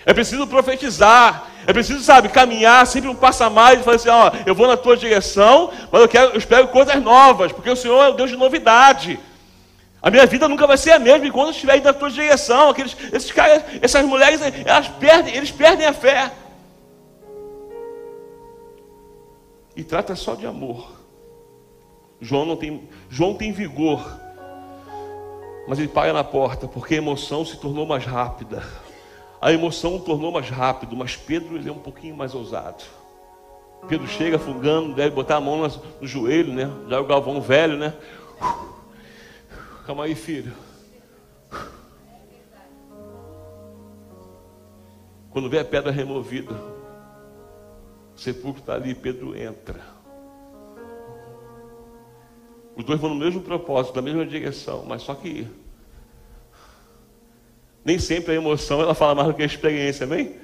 é 0.04 0.12
preciso 0.12 0.46
profetizar, 0.46 1.50
é 1.66 1.72
preciso, 1.72 2.04
sabe, 2.04 2.28
caminhar 2.28 2.86
sempre 2.86 3.08
um 3.08 3.14
passo 3.14 3.42
a 3.42 3.48
mais 3.48 3.80
e 3.80 3.82
falar 3.82 3.96
assim: 3.96 4.10
ó, 4.10 4.30
eu 4.44 4.54
vou 4.54 4.66
na 4.66 4.76
tua 4.76 4.94
direção, 4.94 5.72
mas 5.90 6.02
eu 6.02 6.06
quero, 6.06 6.32
eu 6.32 6.36
espero 6.36 6.68
coisas 6.68 7.02
novas, 7.02 7.52
porque 7.52 7.70
o 7.70 7.74
Senhor 7.74 8.02
é 8.02 8.08
o 8.10 8.12
Deus 8.12 8.28
de 8.28 8.36
novidade. 8.36 9.18
A 10.02 10.10
minha 10.10 10.26
vida 10.26 10.46
nunca 10.46 10.66
vai 10.66 10.76
ser 10.76 10.90
a 10.90 10.98
mesma 10.98 11.26
enquanto 11.26 11.46
eu 11.46 11.52
estiver 11.52 11.78
indo 11.78 11.84
na 11.84 11.94
tua 11.94 12.10
direção. 12.10 12.68
Aqueles, 12.68 12.94
esses 13.14 13.32
caras, 13.32 13.62
essas 13.80 14.04
mulheres, 14.04 14.42
elas 14.66 14.88
perdem, 14.88 15.34
eles 15.34 15.50
perdem 15.50 15.86
a 15.86 15.94
fé. 15.94 16.30
E 19.74 19.82
trata 19.82 20.14
só 20.14 20.34
de 20.34 20.46
amor. 20.46 20.98
João 22.20 22.44
não 22.44 22.56
tem, 22.56 22.86
João 23.08 23.32
tem 23.32 23.52
vigor, 23.52 24.27
mas 25.68 25.78
ele 25.78 25.86
para 25.86 26.14
na 26.14 26.24
porta 26.24 26.66
porque 26.66 26.94
a 26.94 26.96
emoção 26.96 27.44
se 27.44 27.58
tornou 27.58 27.84
mais 27.84 28.06
rápida. 28.06 28.66
A 29.38 29.52
emoção 29.52 30.00
tornou 30.00 30.32
mais 30.32 30.48
rápido, 30.48 30.96
mas 30.96 31.14
Pedro 31.14 31.56
ele 31.56 31.68
é 31.68 31.72
um 31.72 31.78
pouquinho 31.78 32.16
mais 32.16 32.34
ousado. 32.34 32.82
Pedro 33.86 34.08
chega 34.08 34.38
fungando, 34.38 34.94
deve 34.94 35.14
botar 35.14 35.36
a 35.36 35.40
mão 35.40 35.68
no 36.00 36.06
joelho, 36.06 36.54
né? 36.54 36.70
Já 36.88 36.96
é 36.96 36.98
o 36.98 37.06
Galvão 37.06 37.38
velho, 37.40 37.76
né? 37.76 37.94
Calma 39.86 40.04
aí, 40.04 40.14
filho. 40.14 40.54
Quando 45.30 45.50
vê 45.50 45.58
a 45.58 45.64
pedra 45.64 45.92
removida, 45.92 46.54
o 48.16 48.18
sepulcro 48.18 48.60
está 48.60 48.72
ali, 48.74 48.94
Pedro 48.94 49.38
entra. 49.38 49.80
Os 52.78 52.84
dois 52.84 53.00
vão 53.00 53.10
no 53.10 53.16
mesmo 53.16 53.40
propósito, 53.40 53.96
na 53.96 54.02
mesma 54.02 54.24
direção, 54.24 54.84
mas 54.86 55.02
só 55.02 55.12
que 55.12 55.48
nem 57.84 57.98
sempre 57.98 58.32
a 58.32 58.36
emoção 58.36 58.80
ela 58.80 58.94
fala 58.94 59.16
mais 59.16 59.26
do 59.26 59.34
que 59.34 59.42
a 59.42 59.46
experiência, 59.46 60.04
amém? 60.04 60.36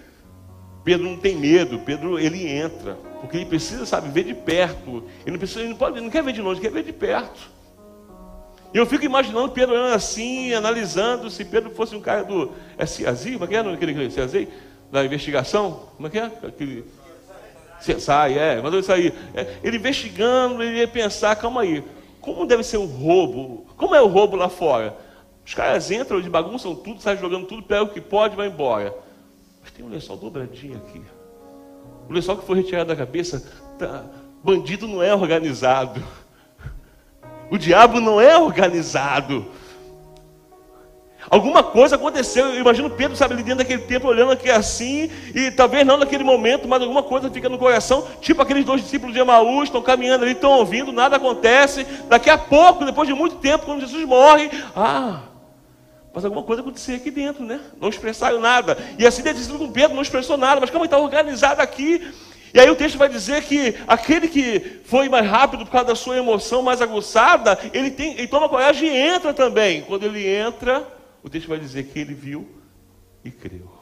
Pedro 0.83 1.09
não 1.09 1.17
tem 1.17 1.37
medo, 1.37 1.79
Pedro 1.79 2.19
ele 2.19 2.45
entra, 2.49 2.95
porque 3.21 3.37
ele 3.37 3.47
precisa, 3.47 3.87
sabe, 3.87 4.09
ver 4.09 4.25
de 4.25 4.35
perto. 4.35 5.05
Ele 5.23 5.31
não 5.31 5.39
precisa, 5.39 5.61
ele 5.61 5.69
não 5.69 5.77
pode, 5.77 5.97
ele 5.97 6.05
não 6.05 6.11
quer 6.11 6.25
ver 6.25 6.33
de 6.33 6.43
longe, 6.43 6.61
quer 6.61 6.73
ver 6.73 6.83
de 6.83 6.93
perto. 6.93 7.53
E 8.75 8.79
eu 8.79 8.85
fico 8.85 9.05
imaginando 9.05 9.53
Pedro 9.53 9.73
olhando 9.73 9.95
assim, 9.95 10.53
analisando, 10.53 11.31
se 11.31 11.45
Pedro 11.45 11.71
fosse 11.71 11.95
um 11.95 12.01
cara 12.01 12.25
do 12.25 12.51
SIAZI, 12.85 13.35
como 13.35 13.45
é 13.45 13.47
que 13.47 13.55
é 13.55 13.61
aquele 13.61 14.11
SIAZI? 14.11 14.49
Da 14.91 15.05
investigação? 15.05 15.89
Como 15.97 16.09
é 16.09 16.11
que 16.11 16.19
é? 16.19 16.25
Aquele... 16.25 16.85
sai, 18.01 18.37
é, 18.37 18.61
mandou 18.61 18.81
isso 18.81 18.93
aí. 18.93 19.15
É, 19.35 19.59
ele 19.63 19.77
investigando, 19.77 20.61
ele 20.61 20.79
ia 20.79 20.89
pensar, 20.89 21.37
calma 21.37 21.61
aí, 21.61 21.85
como 22.25 22.47
deve 22.47 22.65
ser 22.65 22.79
um 22.79 22.87
roubo? 22.87 23.67
Como 23.77 23.95
é 23.95 24.01
o 24.01 24.07
roubo 24.07 24.35
lá 24.35 24.49
fora? 24.49 24.97
Os 25.45 25.53
caras 25.53 25.91
entram, 25.91 26.17
eles 26.17 26.31
bagunçam 26.31 26.75
tudo, 26.75 27.03
saem 27.03 27.19
jogando 27.19 27.47
tudo, 27.47 27.63
pegam 27.63 27.85
o 27.85 27.89
que 27.89 28.01
pode 28.01 28.33
e 28.33 28.37
vai 28.39 28.47
embora. 28.47 28.97
Mas 29.63 29.71
tem 29.71 29.85
um 29.85 29.91
lençol 29.91 30.17
dobradinho 30.17 30.79
aqui. 30.79 31.03
O 32.09 32.13
lençol 32.15 32.39
que 32.39 32.47
foi 32.47 32.57
retirado 32.57 32.89
da 32.89 32.97
cabeça, 32.97 33.47
tá... 33.79 34.07
bandido 34.43 34.89
não 34.89 35.03
é 35.03 35.15
organizado. 35.15 36.03
O 37.51 37.59
diabo 37.59 38.01
não 38.01 38.19
é 38.19 38.39
organizado. 38.39 39.45
Alguma 41.31 41.63
coisa 41.63 41.97
aconteceu. 41.97 42.47
Eu 42.47 42.61
imagino 42.61 42.91
Pedro, 42.91 43.17
sabe, 43.17 43.35
ali 43.35 43.43
dentro 43.43 43.59
daquele 43.59 43.83
tempo, 43.83 44.09
olhando 44.09 44.33
aqui 44.33 44.51
assim, 44.51 45.11
e 45.35 45.51
talvez 45.51 45.87
não 45.87 45.97
naquele 45.97 46.25
momento, 46.25 46.69
mas 46.69 46.83
alguma 46.83 47.03
coisa 47.03 47.31
fica 47.31 47.49
no 47.49 47.59
coração. 47.59 48.07
Tipo 48.21 48.43
aqueles 48.43 48.65
dois 48.65 48.83
discípulos 48.83 49.15
de 49.15 49.21
Emaús, 49.21 49.65
estão 49.65 49.83
caminhando 49.83 50.25
ali, 50.25 50.33
estão 50.33 50.53
ouvindo, 50.53 50.93
nada 50.93 51.17
acontece. 51.17 51.85
Daqui 52.09 52.31
a 52.31 52.39
pouco, 52.39 52.85
depois 52.85 53.09
de 53.09 53.15
muito 53.15 53.37
tempo, 53.37 53.65
quando 53.65 53.81
Jesus 53.81 54.05
morre, 54.07 54.51
ah, 54.77 55.21
mas 56.15 56.25
alguma 56.25 56.45
coisa 56.45 56.63
aconteceu 56.63 56.95
aqui 56.95 57.11
dentro, 57.11 57.45
né? 57.45 57.61
Não 57.81 57.89
expressaram 57.89 58.41
nada. 58.41 58.79
E 58.97 59.05
assim 59.05 59.21
deve 59.21 59.45
com 59.49 59.73
Pedro, 59.73 59.97
não 59.97 60.03
expressou 60.03 60.37
nada, 60.37 60.61
mas 60.61 60.71
como 60.71 60.85
está 60.85 60.97
organizado 60.97 61.61
aqui. 61.61 62.07
E 62.55 62.61
aí 62.61 62.71
o 62.71 62.77
texto 62.77 62.97
vai 62.97 63.09
dizer 63.09 63.43
que 63.43 63.75
aquele 63.89 64.29
que 64.29 64.81
foi 64.85 65.09
mais 65.09 65.29
rápido 65.29 65.65
por 65.67 65.73
causa 65.73 65.89
da 65.89 65.97
sua 65.97 66.17
emoção 66.17 66.63
mais 66.63 66.81
aguçada, 66.81 67.59
ele, 67.73 67.91
tem, 67.91 68.13
ele 68.13 68.29
toma 68.29 68.49
coragem 68.49 68.89
e 68.89 68.97
entra 68.97 69.35
também. 69.35 69.83
Quando 69.83 70.05
ele 70.05 70.25
entra, 70.25 70.87
o 71.25 71.31
texto 71.31 71.49
vai 71.49 71.59
dizer 71.59 71.85
que 71.85 71.99
ele 71.99 72.13
viu 72.13 72.47
e 73.25 73.31
creu. 73.31 73.73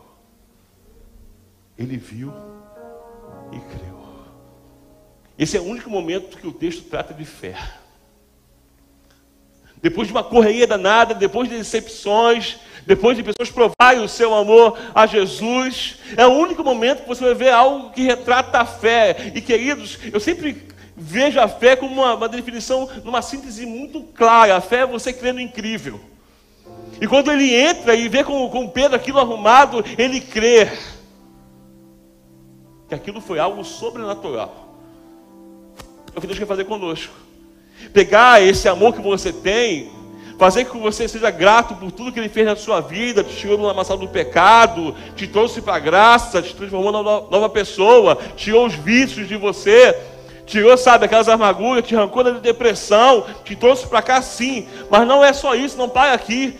Ele 1.76 1.96
viu 1.96 2.33
e 3.50 3.59
creu. 3.76 4.00
Esse 5.37 5.57
é 5.57 5.61
o 5.61 5.64
único 5.64 5.90
momento 5.90 6.38
que 6.38 6.46
o 6.46 6.52
texto 6.52 6.85
trata 6.88 7.12
de 7.12 7.24
fé. 7.24 7.57
Depois 9.83 10.07
de 10.07 10.14
uma 10.14 10.22
correria 10.22 10.68
danada, 10.68 11.14
depois 11.14 11.48
de 11.48 11.57
decepções, 11.57 12.61
depois 12.87 13.16
de 13.16 13.24
pessoas 13.24 13.50
provarem 13.50 14.05
o 14.05 14.09
seu 14.09 14.33
amor 14.33 14.78
a 14.94 15.05
Jesus, 15.05 15.98
é 16.16 16.24
o 16.24 16.31
único 16.31 16.62
momento 16.62 17.02
que 17.02 17.09
você 17.09 17.24
vai 17.24 17.35
ver 17.35 17.50
algo 17.50 17.90
que 17.90 18.02
retrata 18.02 18.61
a 18.61 18.64
fé. 18.64 19.33
E 19.35 19.40
queridos, 19.40 19.98
eu 20.12 20.20
sempre 20.20 20.64
vejo 20.96 21.40
a 21.40 21.48
fé 21.48 21.74
como 21.74 21.92
uma, 22.02 22.14
uma 22.14 22.28
definição, 22.28 22.88
numa 23.02 23.20
síntese 23.20 23.66
muito 23.66 24.05
clara. 24.14 24.57
A 24.57 24.61
fé 24.61 24.83
é 24.83 24.87
você 24.87 25.12
crendo 25.12 25.40
incrível. 25.40 26.12
E 27.03 27.07
quando 27.09 27.33
ele 27.33 27.53
entra 27.53 27.97
e 27.97 28.09
vê 28.09 28.23
com, 28.23 28.49
com 28.49 28.69
Pedro 28.69 28.95
aquilo 28.95 29.19
arrumado, 29.19 29.85
ele 29.99 30.21
crê 30.21 30.71
que 32.88 32.95
aquilo 32.95 33.21
foi 33.21 33.41
algo 33.41 33.65
sobrenatural. 33.65 34.79
É 36.15 36.19
o 36.19 36.21
que 36.21 36.29
Deus 36.29 36.38
quer 36.38 36.47
fazer 36.47 36.65
conosco. 36.65 37.12
Pegar 37.93 38.41
esse 38.41 38.69
amor 38.69 38.93
que 38.93 39.03
você 39.03 39.33
tem 39.33 39.91
fazer 40.38 40.65
com 40.65 40.79
que 40.79 40.85
você 40.85 41.09
seja 41.09 41.29
grato 41.29 41.75
por 41.75 41.91
tudo 41.91 42.12
que 42.12 42.21
Ele 42.21 42.29
fez 42.29 42.47
na 42.47 42.55
sua 42.55 42.81
vida, 42.81 43.25
te 43.25 43.35
tirou 43.35 43.57
do 43.57 43.65
lamaçal 43.65 43.97
do 43.97 44.09
pecado, 44.09 44.95
te 45.17 45.27
trouxe 45.27 45.61
para 45.61 45.75
a 45.75 45.81
graça, 45.81 46.41
te 46.41 46.55
transformou 46.55 46.93
numa 46.93 47.21
nova 47.29 47.49
pessoa, 47.49 48.17
tirou 48.37 48.67
os 48.67 48.75
vícios 48.75 49.27
de 49.27 49.37
você, 49.37 49.97
tirou, 50.47 50.77
sabe, 50.77 51.05
aquelas 51.07 51.29
amarguras, 51.29 51.85
te 51.85 51.97
arrancou 51.97 52.23
da 52.23 52.31
depressão, 52.31 53.25
te 53.45 53.57
trouxe 53.57 53.88
para 53.88 54.03
cá 54.03 54.23
sim, 54.23 54.69
mas 54.88 55.07
não 55.07 55.25
é 55.25 55.33
só 55.33 55.57
isso, 55.57 55.77
não 55.77 55.88
para 55.88 56.12
aqui. 56.12 56.57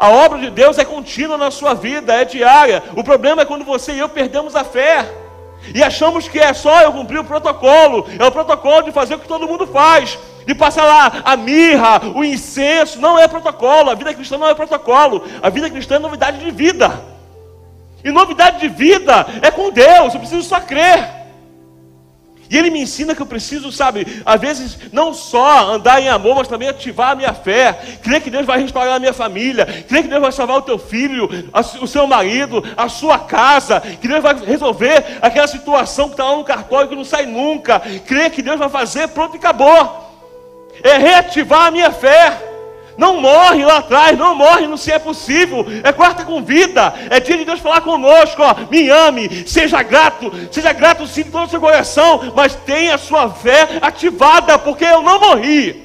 A 0.00 0.08
obra 0.08 0.38
de 0.38 0.50
Deus 0.50 0.78
é 0.78 0.84
contínua 0.84 1.36
na 1.36 1.50
sua 1.50 1.74
vida, 1.74 2.14
é 2.14 2.24
diária. 2.24 2.82
O 2.96 3.04
problema 3.04 3.42
é 3.42 3.44
quando 3.44 3.66
você 3.66 3.92
e 3.92 3.98
eu 3.98 4.08
perdemos 4.08 4.56
a 4.56 4.64
fé. 4.64 5.06
E 5.74 5.82
achamos 5.82 6.26
que 6.26 6.40
é 6.40 6.54
só 6.54 6.80
eu 6.80 6.90
cumprir 6.90 7.20
o 7.20 7.24
protocolo, 7.24 8.06
é 8.18 8.24
o 8.24 8.32
protocolo 8.32 8.82
de 8.82 8.92
fazer 8.92 9.16
o 9.16 9.18
que 9.18 9.28
todo 9.28 9.46
mundo 9.46 9.66
faz 9.66 10.18
de 10.46 10.54
passar 10.54 10.84
lá 10.84 11.22
a 11.24 11.36
mirra, 11.36 12.00
o 12.14 12.24
incenso, 12.24 12.98
não 12.98 13.18
é 13.18 13.28
protocolo. 13.28 13.90
A 13.90 13.94
vida 13.94 14.14
cristã 14.14 14.38
não 14.38 14.48
é 14.48 14.54
protocolo. 14.54 15.22
A 15.42 15.50
vida 15.50 15.70
cristã 15.70 15.96
é 15.96 15.98
novidade 15.98 16.38
de 16.38 16.50
vida. 16.50 17.00
E 18.02 18.10
novidade 18.10 18.60
de 18.60 18.68
vida 18.68 19.26
é 19.42 19.50
com 19.50 19.70
Deus. 19.70 20.14
Eu 20.14 20.20
preciso 20.20 20.42
só 20.42 20.60
crer. 20.60 21.19
E 22.50 22.58
ele 22.58 22.68
me 22.68 22.80
ensina 22.80 23.14
que 23.14 23.22
eu 23.22 23.26
preciso, 23.26 23.70
sabe, 23.70 24.22
às 24.26 24.40
vezes 24.40 24.76
não 24.92 25.14
só 25.14 25.72
andar 25.72 26.02
em 26.02 26.08
amor, 26.08 26.34
mas 26.34 26.48
também 26.48 26.68
ativar 26.68 27.12
a 27.12 27.14
minha 27.14 27.32
fé. 27.32 27.78
Crer 28.02 28.20
que 28.20 28.28
Deus 28.28 28.44
vai 28.44 28.60
restaurar 28.60 28.96
a 28.96 28.98
minha 28.98 29.12
família. 29.12 29.64
Crer 29.88 30.02
que 30.02 30.08
Deus 30.08 30.20
vai 30.20 30.32
salvar 30.32 30.56
o 30.56 30.62
teu 30.62 30.76
filho, 30.76 31.28
o 31.80 31.86
seu 31.86 32.08
marido, 32.08 32.64
a 32.76 32.88
sua 32.88 33.20
casa. 33.20 33.80
Que 33.80 34.08
Deus 34.08 34.20
vai 34.20 34.34
resolver 34.34 35.18
aquela 35.22 35.46
situação 35.46 36.08
que 36.08 36.14
está 36.14 36.24
lá 36.24 36.36
no 36.36 36.42
cartório 36.42 36.88
que 36.88 36.96
não 36.96 37.04
sai 37.04 37.24
nunca. 37.24 37.78
Crer 38.04 38.30
que 38.30 38.42
Deus 38.42 38.58
vai 38.58 38.68
fazer, 38.68 39.06
pronto 39.08 39.36
e 39.36 39.38
acabou. 39.38 40.10
É 40.82 40.98
reativar 40.98 41.68
a 41.68 41.70
minha 41.70 41.92
fé. 41.92 42.49
Não 43.00 43.18
morre 43.18 43.64
lá 43.64 43.78
atrás, 43.78 44.18
não 44.18 44.34
morre 44.34 44.66
no 44.66 44.76
se 44.76 44.92
é 44.92 44.98
possível. 44.98 45.64
É 45.82 45.90
quarta 45.90 46.22
com 46.22 46.44
vida. 46.44 46.92
É 47.08 47.18
dia 47.18 47.38
de 47.38 47.46
Deus 47.46 47.58
falar 47.58 47.80
conosco, 47.80 48.42
ó. 48.42 48.54
Me 48.70 48.90
ame, 48.90 49.48
seja 49.48 49.82
grato, 49.82 50.30
seja 50.52 50.70
grato 50.74 51.06
sim 51.06 51.22
de 51.22 51.30
todo 51.30 51.46
o 51.46 51.48
seu 51.48 51.58
coração, 51.58 52.30
mas 52.36 52.54
tenha 52.54 52.96
a 52.96 52.98
sua 52.98 53.30
fé 53.30 53.78
ativada, 53.80 54.58
porque 54.58 54.84
eu 54.84 55.00
não 55.00 55.18
morri. 55.18 55.82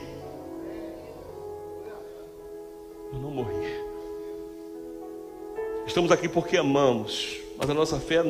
Eu 3.14 3.20
não 3.20 3.32
morri. 3.32 3.80
Estamos 5.88 6.12
aqui 6.12 6.28
porque 6.28 6.58
amamos, 6.58 7.38
mas 7.58 7.70
a 7.70 7.74
nossa 7.74 7.98
fé, 7.98 8.26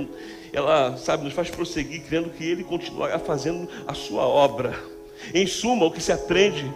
ela, 0.53 0.95
sabe, 0.97 1.23
nos 1.23 1.33
faz 1.33 1.49
prosseguir 1.49 2.03
crendo 2.03 2.29
que 2.29 2.43
Ele 2.43 2.63
continuará 2.63 3.17
fazendo 3.17 3.67
a 3.87 3.95
sua 3.95 4.27
obra. 4.27 4.75
Em 5.33 5.47
suma, 5.47 5.87
o 5.87 5.91
que 5.91 5.99
se 5.99 6.11
aprende 6.11 6.71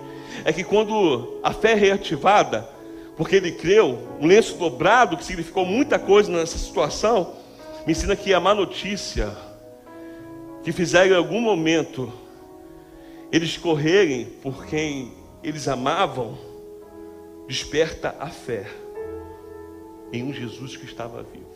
é 0.45 0.53
que 0.53 0.63
quando 0.63 1.39
a 1.43 1.53
fé 1.53 1.71
é 1.71 1.75
reativada, 1.75 2.67
porque 3.15 3.35
ele 3.35 3.51
creu, 3.51 3.99
um 4.19 4.27
lenço 4.27 4.57
dobrado, 4.57 5.17
que 5.17 5.25
significou 5.25 5.65
muita 5.65 5.99
coisa 5.99 6.31
nessa 6.31 6.57
situação, 6.57 7.33
me 7.85 7.91
ensina 7.91 8.15
que 8.15 8.33
a 8.33 8.39
má 8.39 8.53
notícia 8.53 9.35
que 10.63 10.71
fizeram 10.71 11.13
em 11.13 11.17
algum 11.17 11.41
momento 11.41 12.11
eles 13.31 13.57
correrem 13.57 14.25
por 14.41 14.65
quem 14.65 15.13
eles 15.43 15.67
amavam, 15.67 16.37
desperta 17.47 18.15
a 18.19 18.27
fé 18.27 18.65
em 20.11 20.23
um 20.23 20.33
Jesus 20.33 20.75
que 20.75 20.85
estava 20.85 21.23
vivo. 21.23 21.49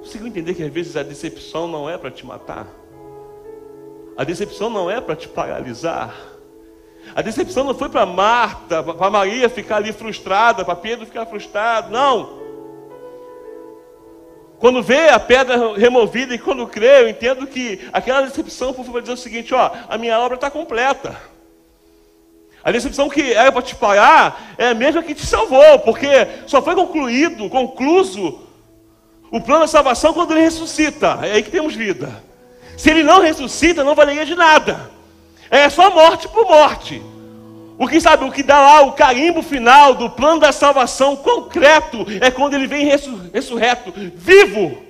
Conseguiu 0.00 0.26
entender 0.26 0.54
que 0.54 0.62
às 0.62 0.72
vezes 0.72 0.96
a 0.96 1.02
decepção 1.02 1.68
não 1.68 1.88
é 1.88 1.96
para 1.96 2.10
te 2.10 2.26
matar? 2.26 2.81
A 4.16 4.24
decepção 4.24 4.68
não 4.68 4.90
é 4.90 5.00
para 5.00 5.16
te 5.16 5.28
paralisar. 5.28 6.14
A 7.14 7.22
decepção 7.22 7.64
não 7.64 7.74
foi 7.74 7.88
para 7.88 8.06
Marta, 8.06 8.82
para 8.82 9.10
Maria 9.10 9.48
ficar 9.48 9.76
ali 9.76 9.92
frustrada, 9.92 10.64
para 10.64 10.76
Pedro 10.76 11.06
ficar 11.06 11.26
frustrado. 11.26 11.90
Não. 11.90 12.40
Quando 14.58 14.82
vê 14.82 15.08
a 15.08 15.18
pedra 15.18 15.76
removida 15.76 16.34
e 16.34 16.38
quando 16.38 16.66
crê, 16.68 17.02
eu 17.02 17.08
entendo 17.08 17.46
que 17.46 17.80
aquela 17.92 18.22
decepção 18.22 18.72
foi 18.72 18.84
para 18.84 19.00
dizer 19.00 19.14
o 19.14 19.16
seguinte: 19.16 19.52
ó, 19.52 19.70
a 19.88 19.98
minha 19.98 20.18
obra 20.20 20.36
está 20.36 20.50
completa. 20.50 21.16
A 22.64 22.70
decepção 22.70 23.08
que 23.08 23.32
era 23.32 23.50
para 23.50 23.62
te 23.62 23.74
parar 23.74 24.54
é 24.56 24.68
a 24.68 24.74
mesma 24.74 25.02
que 25.02 25.14
te 25.14 25.26
salvou, 25.26 25.80
porque 25.80 26.06
só 26.46 26.62
foi 26.62 26.76
concluído, 26.76 27.50
concluso, 27.50 28.40
o 29.32 29.40
plano 29.40 29.62
da 29.62 29.66
salvação 29.66 30.12
quando 30.12 30.30
ele 30.30 30.42
ressuscita. 30.42 31.18
É 31.22 31.32
aí 31.32 31.42
que 31.42 31.50
temos 31.50 31.74
vida. 31.74 32.22
Se 32.76 32.90
ele 32.90 33.02
não 33.02 33.20
ressuscita, 33.20 33.84
não 33.84 33.94
valeria 33.94 34.24
de 34.24 34.34
nada. 34.34 34.90
É 35.50 35.68
só 35.68 35.90
morte 35.90 36.28
por 36.28 36.46
morte. 36.46 37.02
O 37.78 37.88
que 37.88 38.00
sabe, 38.00 38.24
o 38.24 38.30
que 38.30 38.42
dá 38.42 38.58
lá 38.58 38.82
o 38.82 38.92
carimbo 38.92 39.42
final 39.42 39.94
do 39.94 40.08
plano 40.08 40.40
da 40.40 40.52
salvação 40.52 41.16
concreto 41.16 42.06
é 42.20 42.30
quando 42.30 42.54
ele 42.54 42.66
vem 42.66 42.86
ressurreto, 42.86 43.92
vivo. 44.14 44.82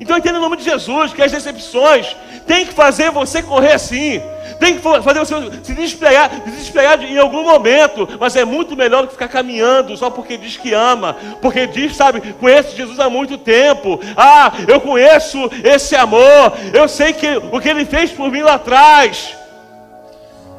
Então 0.00 0.16
entenda 0.16 0.38
em 0.38 0.40
nome 0.40 0.56
de 0.56 0.64
Jesus 0.64 1.12
que 1.12 1.22
as 1.22 1.30
decepções 1.30 2.16
têm 2.46 2.66
que 2.66 2.72
fazer 2.72 3.10
você 3.10 3.42
correr 3.42 3.74
assim. 3.74 4.20
Tem 4.62 4.76
que 4.76 4.80
fazer 4.80 5.18
você 5.18 5.34
se 5.64 5.74
desesperar, 5.74 6.30
desesperar 6.44 7.02
em 7.02 7.18
algum 7.18 7.42
momento. 7.42 8.08
Mas 8.20 8.36
é 8.36 8.44
muito 8.44 8.76
melhor 8.76 9.02
do 9.02 9.08
que 9.08 9.14
ficar 9.14 9.26
caminhando 9.26 9.96
só 9.96 10.08
porque 10.08 10.36
diz 10.36 10.56
que 10.56 10.72
ama. 10.72 11.16
Porque 11.40 11.66
diz, 11.66 11.96
sabe, 11.96 12.20
conheço 12.34 12.76
Jesus 12.76 13.00
há 13.00 13.10
muito 13.10 13.36
tempo. 13.36 13.98
Ah, 14.16 14.52
eu 14.68 14.80
conheço 14.80 15.50
esse 15.64 15.96
amor. 15.96 16.52
Eu 16.72 16.86
sei 16.86 17.12
que 17.12 17.38
o 17.50 17.60
que 17.60 17.68
ele 17.68 17.84
fez 17.84 18.12
por 18.12 18.30
mim 18.30 18.42
lá 18.42 18.54
atrás. 18.54 19.36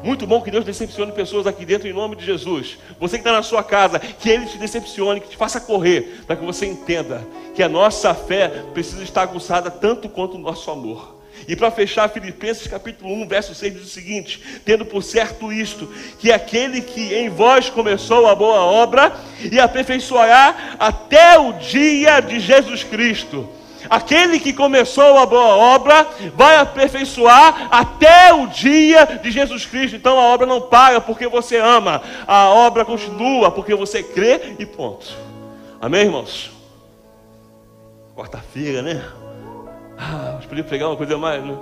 Muito 0.02 0.26
bom 0.26 0.42
que 0.42 0.50
Deus 0.50 0.66
decepcione 0.66 1.10
pessoas 1.12 1.46
aqui 1.46 1.64
dentro 1.64 1.88
em 1.88 1.94
nome 1.94 2.14
de 2.14 2.26
Jesus. 2.26 2.76
Você 3.00 3.16
que 3.16 3.22
está 3.22 3.32
na 3.32 3.42
sua 3.42 3.64
casa, 3.64 3.98
que 3.98 4.28
Ele 4.28 4.44
te 4.44 4.58
decepcione, 4.58 5.18
que 5.18 5.30
te 5.30 5.36
faça 5.38 5.58
correr, 5.58 6.20
para 6.26 6.36
que 6.36 6.44
você 6.44 6.66
entenda 6.66 7.26
que 7.54 7.62
a 7.62 7.70
nossa 7.70 8.12
fé 8.12 8.48
precisa 8.74 9.02
estar 9.02 9.22
aguçada 9.22 9.70
tanto 9.70 10.10
quanto 10.10 10.34
o 10.34 10.38
nosso 10.38 10.70
amor. 10.70 11.14
E 11.46 11.54
para 11.54 11.70
fechar, 11.70 12.08
Filipenses 12.08 12.66
capítulo 12.66 13.12
1, 13.22 13.28
verso 13.28 13.54
6 13.54 13.74
diz 13.74 13.82
o 13.82 13.88
seguinte: 13.88 14.40
Tendo 14.64 14.84
por 14.84 15.02
certo 15.02 15.52
isto, 15.52 15.92
que 16.18 16.32
aquele 16.32 16.80
que 16.80 17.14
em 17.14 17.28
vós 17.28 17.68
começou 17.68 18.26
a 18.26 18.34
boa 18.34 18.60
obra 18.60 19.12
e 19.50 19.60
aperfeiçoará 19.60 20.76
até 20.78 21.38
o 21.38 21.52
dia 21.54 22.20
de 22.20 22.40
Jesus 22.40 22.82
Cristo. 22.82 23.48
Aquele 23.88 24.40
que 24.40 24.52
começou 24.52 25.18
a 25.18 25.26
boa 25.26 25.56
obra 25.56 26.06
vai 26.34 26.56
aperfeiçoar 26.56 27.68
até 27.70 28.32
o 28.32 28.46
dia 28.46 29.04
de 29.04 29.30
Jesus 29.30 29.66
Cristo. 29.66 29.96
Então 29.96 30.18
a 30.18 30.22
obra 30.22 30.46
não 30.46 30.62
para 30.62 31.00
porque 31.00 31.28
você 31.28 31.58
ama, 31.58 32.02
a 32.26 32.48
obra 32.48 32.84
continua 32.84 33.50
porque 33.50 33.74
você 33.74 34.02
crê 34.02 34.54
e 34.58 34.64
ponto. 34.64 35.06
Amém, 35.80 36.02
irmãos? 36.02 36.50
Quarta-feira, 38.16 38.80
né? 38.80 39.02
Ah, 39.96 40.34
mas 40.36 40.46
podia 40.46 40.64
pegar 40.64 40.88
uma 40.88 40.96
coisa 40.96 41.16
mais. 41.16 41.44
Né? 41.44 41.58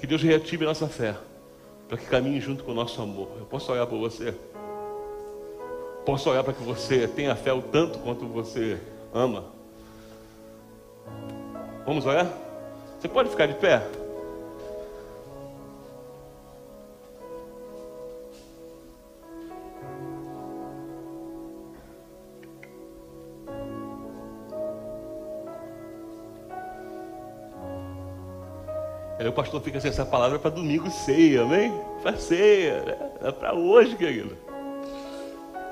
Que 0.00 0.06
Deus 0.06 0.22
reative 0.22 0.64
a 0.64 0.68
nossa 0.68 0.86
fé, 0.86 1.16
para 1.88 1.98
que 1.98 2.06
caminhe 2.06 2.40
junto 2.40 2.62
com 2.64 2.70
o 2.70 2.74
nosso 2.74 3.00
amor. 3.02 3.28
Eu 3.38 3.46
posso 3.46 3.72
olhar 3.72 3.86
por 3.86 3.98
você? 3.98 4.34
Posso 6.06 6.30
olhar 6.30 6.44
para 6.44 6.54
que 6.54 6.62
você 6.62 7.06
tenha 7.08 7.34
fé 7.34 7.52
o 7.52 7.60
tanto 7.60 7.98
quanto 7.98 8.26
você 8.26 8.78
ama? 9.12 9.44
Vamos 11.84 12.06
olhar? 12.06 12.26
Você 12.98 13.08
pode 13.08 13.28
ficar 13.30 13.46
de 13.46 13.54
pé? 13.54 13.82
Aí 29.18 29.26
o 29.26 29.32
pastor 29.32 29.60
fica 29.60 29.80
sem 29.80 29.90
essa 29.90 30.06
palavra 30.06 30.38
para 30.38 30.50
domingo 30.50 30.88
ceia, 30.90 31.42
amém? 31.42 31.72
Para 32.00 32.16
ceia, 32.16 32.82
né? 32.82 32.96
é 33.24 33.32
para 33.32 33.52
hoje, 33.52 33.96
querido. 33.96 34.36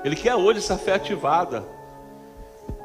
Ele 0.03 0.17
quer 0.17 0.35
hoje 0.35 0.59
essa 0.59 0.77
fé 0.77 0.95
ativada. 0.95 1.63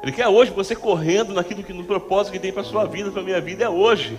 Ele 0.01 0.13
quer 0.13 0.27
hoje 0.27 0.51
você 0.51 0.73
correndo 0.73 1.33
naquilo 1.33 1.63
que 1.63 1.73
no 1.73 1.83
propósito 1.83 2.31
que 2.31 2.39
tem 2.39 2.53
para 2.53 2.63
sua 2.63 2.85
vida, 2.85 3.11
para 3.11 3.21
a 3.21 3.25
minha 3.25 3.41
vida, 3.41 3.65
é 3.65 3.69
hoje. 3.69 4.17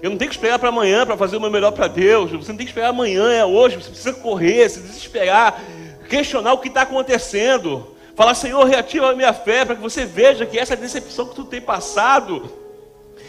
Eu 0.00 0.10
não 0.10 0.16
tenho 0.16 0.30
que 0.30 0.36
esperar 0.36 0.60
para 0.60 0.68
amanhã 0.68 1.04
para 1.04 1.16
fazer 1.16 1.36
o 1.36 1.40
meu 1.40 1.50
melhor 1.50 1.72
para 1.72 1.88
Deus. 1.88 2.30
Você 2.30 2.52
não 2.52 2.56
tem 2.56 2.66
que 2.66 2.70
esperar 2.70 2.90
amanhã, 2.90 3.32
é 3.32 3.44
hoje. 3.44 3.76
Você 3.76 3.90
precisa 3.90 4.14
correr, 4.14 4.68
se 4.68 4.80
desesperar, 4.80 5.60
questionar 6.08 6.52
o 6.52 6.58
que 6.58 6.68
está 6.68 6.82
acontecendo. 6.82 7.96
Falar, 8.14 8.34
Senhor, 8.34 8.64
reativa 8.64 9.10
a 9.10 9.14
minha 9.14 9.32
fé 9.32 9.64
para 9.64 9.74
que 9.74 9.82
você 9.82 10.04
veja 10.04 10.46
que 10.46 10.56
essa 10.56 10.76
decepção 10.76 11.26
que 11.26 11.34
tu 11.34 11.44
tem 11.44 11.60
passado 11.60 12.59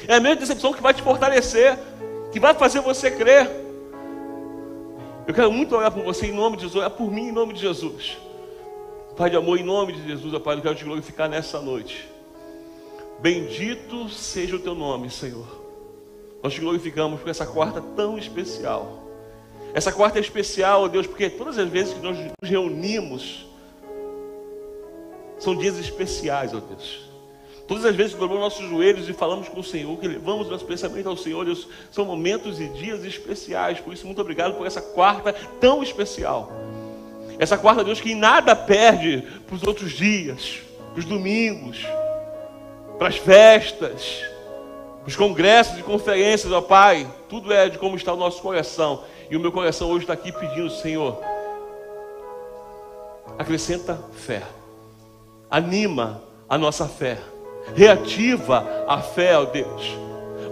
é 0.07 0.15
a 0.15 0.19
mesma 0.19 0.37
decepção 0.37 0.73
que 0.73 0.81
vai 0.81 0.93
te 0.93 1.01
fortalecer, 1.01 1.77
que 2.31 2.39
vai 2.39 2.53
fazer 2.53 2.81
você 2.81 3.11
crer. 3.11 3.49
Eu 5.27 5.33
quero 5.33 5.51
muito 5.51 5.75
orar 5.75 5.91
por 5.91 6.03
você 6.03 6.27
em 6.27 6.33
nome 6.33 6.57
de 6.57 6.63
Jesus, 6.63 6.77
orar 6.77 6.91
por 6.91 7.11
mim 7.11 7.27
em 7.27 7.31
nome 7.31 7.53
de 7.53 7.61
Jesus. 7.61 8.17
Pai 9.15 9.29
de 9.29 9.35
amor, 9.35 9.59
em 9.59 9.63
nome 9.63 9.93
de 9.93 10.07
Jesus, 10.07 10.35
Pai, 10.41 10.55
eu 10.55 10.61
quero 10.61 10.75
te 10.75 10.83
glorificar 10.83 11.29
nessa 11.29 11.61
noite. 11.61 12.09
Bendito 13.19 14.09
seja 14.09 14.55
o 14.55 14.59
teu 14.59 14.73
nome, 14.73 15.09
Senhor. 15.09 15.45
Nós 16.41 16.53
te 16.53 16.61
glorificamos 16.61 17.19
por 17.19 17.29
essa 17.29 17.45
quarta 17.45 17.81
tão 17.95 18.17
especial. 18.17 19.03
Essa 19.73 19.91
quarta 19.91 20.17
é 20.17 20.21
especial, 20.21 20.83
ó 20.83 20.87
Deus, 20.87 21.05
porque 21.05 21.29
todas 21.29 21.57
as 21.57 21.69
vezes 21.69 21.93
que 21.93 21.99
nós 21.99 22.17
nos 22.17 22.49
reunimos, 22.49 23.45
são 25.37 25.55
dias 25.55 25.77
especiais, 25.77 26.53
ó 26.53 26.59
Deus. 26.59 27.10
Todas 27.71 27.85
as 27.85 27.95
vezes 27.95 28.13
que 28.13 28.19
dobramos 28.19 28.43
nossos 28.43 28.69
joelhos 28.69 29.07
e 29.07 29.13
falamos 29.13 29.47
com 29.47 29.61
o 29.61 29.63
Senhor, 29.63 29.97
que 29.97 30.05
levamos 30.05 30.49
nosso 30.49 30.65
pensamento 30.65 31.07
ao 31.07 31.15
Senhor, 31.15 31.45
Deus, 31.45 31.69
são 31.89 32.03
momentos 32.03 32.59
e 32.59 32.67
dias 32.67 33.01
especiais. 33.05 33.79
Por 33.79 33.93
isso, 33.93 34.05
muito 34.05 34.19
obrigado 34.19 34.57
por 34.57 34.67
essa 34.67 34.81
quarta 34.81 35.31
tão 35.61 35.81
especial. 35.81 36.51
Essa 37.39 37.57
quarta, 37.57 37.81
Deus, 37.81 38.01
que 38.01 38.13
nada 38.13 38.53
perde 38.57 39.23
para 39.47 39.55
os 39.55 39.63
outros 39.63 39.93
dias, 39.93 40.59
para 40.91 40.99
os 40.99 41.05
domingos, 41.05 41.85
para 42.97 43.07
as 43.07 43.15
festas, 43.15 44.21
para 44.99 45.07
os 45.07 45.15
congressos 45.15 45.79
e 45.79 45.81
conferências, 45.81 46.51
ó 46.51 46.59
Pai. 46.59 47.09
Tudo 47.29 47.53
é 47.53 47.69
de 47.69 47.77
como 47.77 47.95
está 47.95 48.11
o 48.11 48.17
nosso 48.17 48.41
coração. 48.41 49.05
E 49.29 49.37
o 49.37 49.39
meu 49.39 49.49
coração 49.49 49.89
hoje 49.89 50.03
está 50.03 50.11
aqui 50.11 50.33
pedindo, 50.33 50.69
Senhor, 50.69 51.23
acrescenta 53.39 53.97
fé, 54.11 54.43
anima 55.49 56.21
a 56.49 56.57
nossa 56.57 56.85
fé. 56.85 57.30
Reativa 57.75 58.85
a 58.87 58.99
fé, 58.99 59.37
ó 59.37 59.45
Deus. 59.45 59.97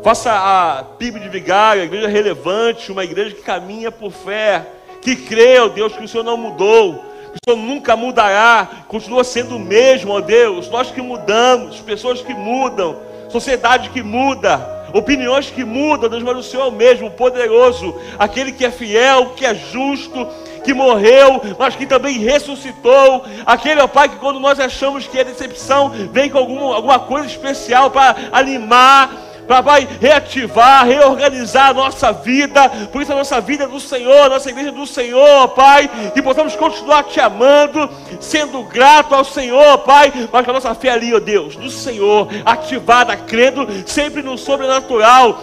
Faça 0.04 0.32
a 0.32 0.84
PIB 0.84 1.20
de 1.20 1.30
Vigário, 1.30 1.82
a 1.82 1.86
igreja 1.86 2.08
relevante, 2.08 2.92
uma 2.92 3.04
igreja 3.04 3.36
que 3.36 3.42
caminha 3.42 3.92
por 3.92 4.12
fé, 4.12 4.66
que 5.02 5.16
crê, 5.16 5.60
ó 5.60 5.68
Deus, 5.68 5.94
que 5.94 6.04
o 6.04 6.08
Senhor 6.08 6.24
não 6.24 6.38
mudou, 6.38 6.96
que 6.96 7.38
o 7.46 7.54
Senhor 7.54 7.58
nunca 7.58 7.96
mudará, 7.96 8.68
continua 8.88 9.24
sendo 9.24 9.58
o 9.58 9.60
mesmo, 9.60 10.14
ó 10.14 10.22
Deus. 10.22 10.70
Nós 10.70 10.90
que 10.90 11.02
mudamos, 11.02 11.80
pessoas 11.82 12.22
que 12.22 12.34
mudam, 12.34 12.98
sociedade 13.30 13.90
que 13.90 14.02
muda, 14.02 14.88
opiniões 14.94 15.50
que 15.50 15.66
mudam, 15.66 16.10
Deus, 16.10 16.24
mas 16.24 16.38
o 16.38 16.44
Senhor 16.44 16.64
é 16.64 16.68
o 16.68 16.72
mesmo, 16.72 17.12
poderoso, 17.12 17.94
aquele 18.18 18.54
que 18.54 18.66
é 18.66 18.72
fiel, 18.72 19.34
que 19.36 19.46
é 19.46 19.54
justo, 19.54 20.28
que 20.64 20.74
morreu, 20.74 21.42
mas 21.58 21.76
que 21.76 21.86
também 21.86 22.20
ressuscitou. 22.20 23.26
Aquele, 23.46 23.82
ó 23.82 23.88
Pai, 23.88 24.10
que 24.10 24.18
quando 24.18 24.40
nós 24.40 24.60
achamos 24.60 25.08
que 25.08 25.20
é 25.20 25.24
decepção, 25.24 25.90
vem 26.12 26.30
com 26.30 26.38
algum, 26.38 26.74
alguma 26.74 27.00
coisa 27.00 27.28
especial 27.28 27.92
para 27.92 28.16
animar, 28.32 29.10
para 29.50 29.62
vai 29.62 29.88
reativar, 30.00 30.86
reorganizar 30.86 31.70
a 31.70 31.74
nossa 31.74 32.12
vida. 32.12 32.70
Por 32.92 33.02
isso 33.02 33.12
a 33.12 33.16
nossa 33.16 33.42
vida 33.42 33.64
é 33.64 33.68
do 33.68 33.80
Senhor, 33.80 34.30
nossa 34.30 34.48
igreja 34.48 34.70
é 34.70 34.72
do 34.72 34.86
Senhor, 34.86 35.48
Pai. 35.50 35.90
Que 36.14 36.22
possamos 36.22 36.56
continuar 36.56 37.06
te 37.06 37.20
amando, 37.20 37.90
sendo 38.20 38.62
grato 38.62 39.16
ao 39.16 39.26
Senhor, 39.26 39.80
Pai. 39.80 40.14
Mas 40.32 40.44
que 40.44 40.50
a 40.52 40.54
nossa 40.54 40.76
fé 40.76 40.90
ali, 40.90 41.16
ó 41.16 41.20
Deus, 41.20 41.56
do 41.56 41.72
Senhor, 41.72 42.28
ativada, 42.46 43.18
crendo 43.18 43.68
sempre 43.88 44.22
no 44.22 44.38
sobrenatural. 44.38 45.40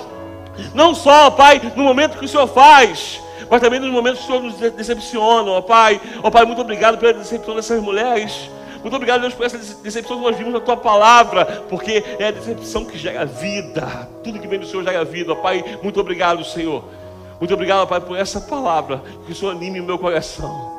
Não 0.72 0.94
só, 0.94 1.28
Pai, 1.30 1.60
no 1.74 1.82
momento 1.82 2.16
que 2.16 2.26
o 2.26 2.28
Senhor 2.28 2.46
faz, 2.46 3.20
mas 3.50 3.60
também 3.60 3.80
nos 3.80 3.90
momentos 3.90 4.20
que 4.20 4.24
o 4.24 4.26
Senhor 4.26 4.42
nos 4.42 4.74
decepciona, 4.74 5.50
ó 5.50 5.60
Pai. 5.60 6.00
Ó 6.22 6.30
Pai, 6.30 6.44
muito 6.44 6.60
obrigado 6.60 6.98
pela 6.98 7.14
decepção 7.14 7.54
dessas 7.54 7.80
mulheres. 7.82 8.50
Muito 8.80 8.94
obrigado, 8.94 9.22
Deus, 9.22 9.34
por 9.34 9.44
essa 9.44 9.58
decepção 9.58 10.18
que 10.18 10.22
nós 10.22 10.36
vimos 10.36 10.52
na 10.52 10.60
tua 10.60 10.76
palavra, 10.76 11.44
porque 11.68 12.04
é 12.18 12.28
a 12.28 12.30
decepção 12.30 12.84
que 12.84 12.96
gera 12.96 13.24
vida. 13.26 14.08
Tudo 14.22 14.38
que 14.38 14.46
vem 14.46 14.60
do 14.60 14.66
Senhor 14.66 14.84
gera 14.84 15.04
vida, 15.04 15.32
ó 15.32 15.34
Pai. 15.34 15.64
Muito 15.82 16.00
obrigado, 16.00 16.44
Senhor. 16.44 16.84
Muito 17.40 17.52
obrigado, 17.52 17.86
Pai, 17.88 18.00
por 18.00 18.16
essa 18.16 18.40
palavra. 18.40 19.02
Que 19.26 19.32
o 19.32 19.34
Senhor 19.34 19.50
anime 19.50 19.80
o 19.80 19.84
meu 19.84 19.98
coração. 19.98 20.74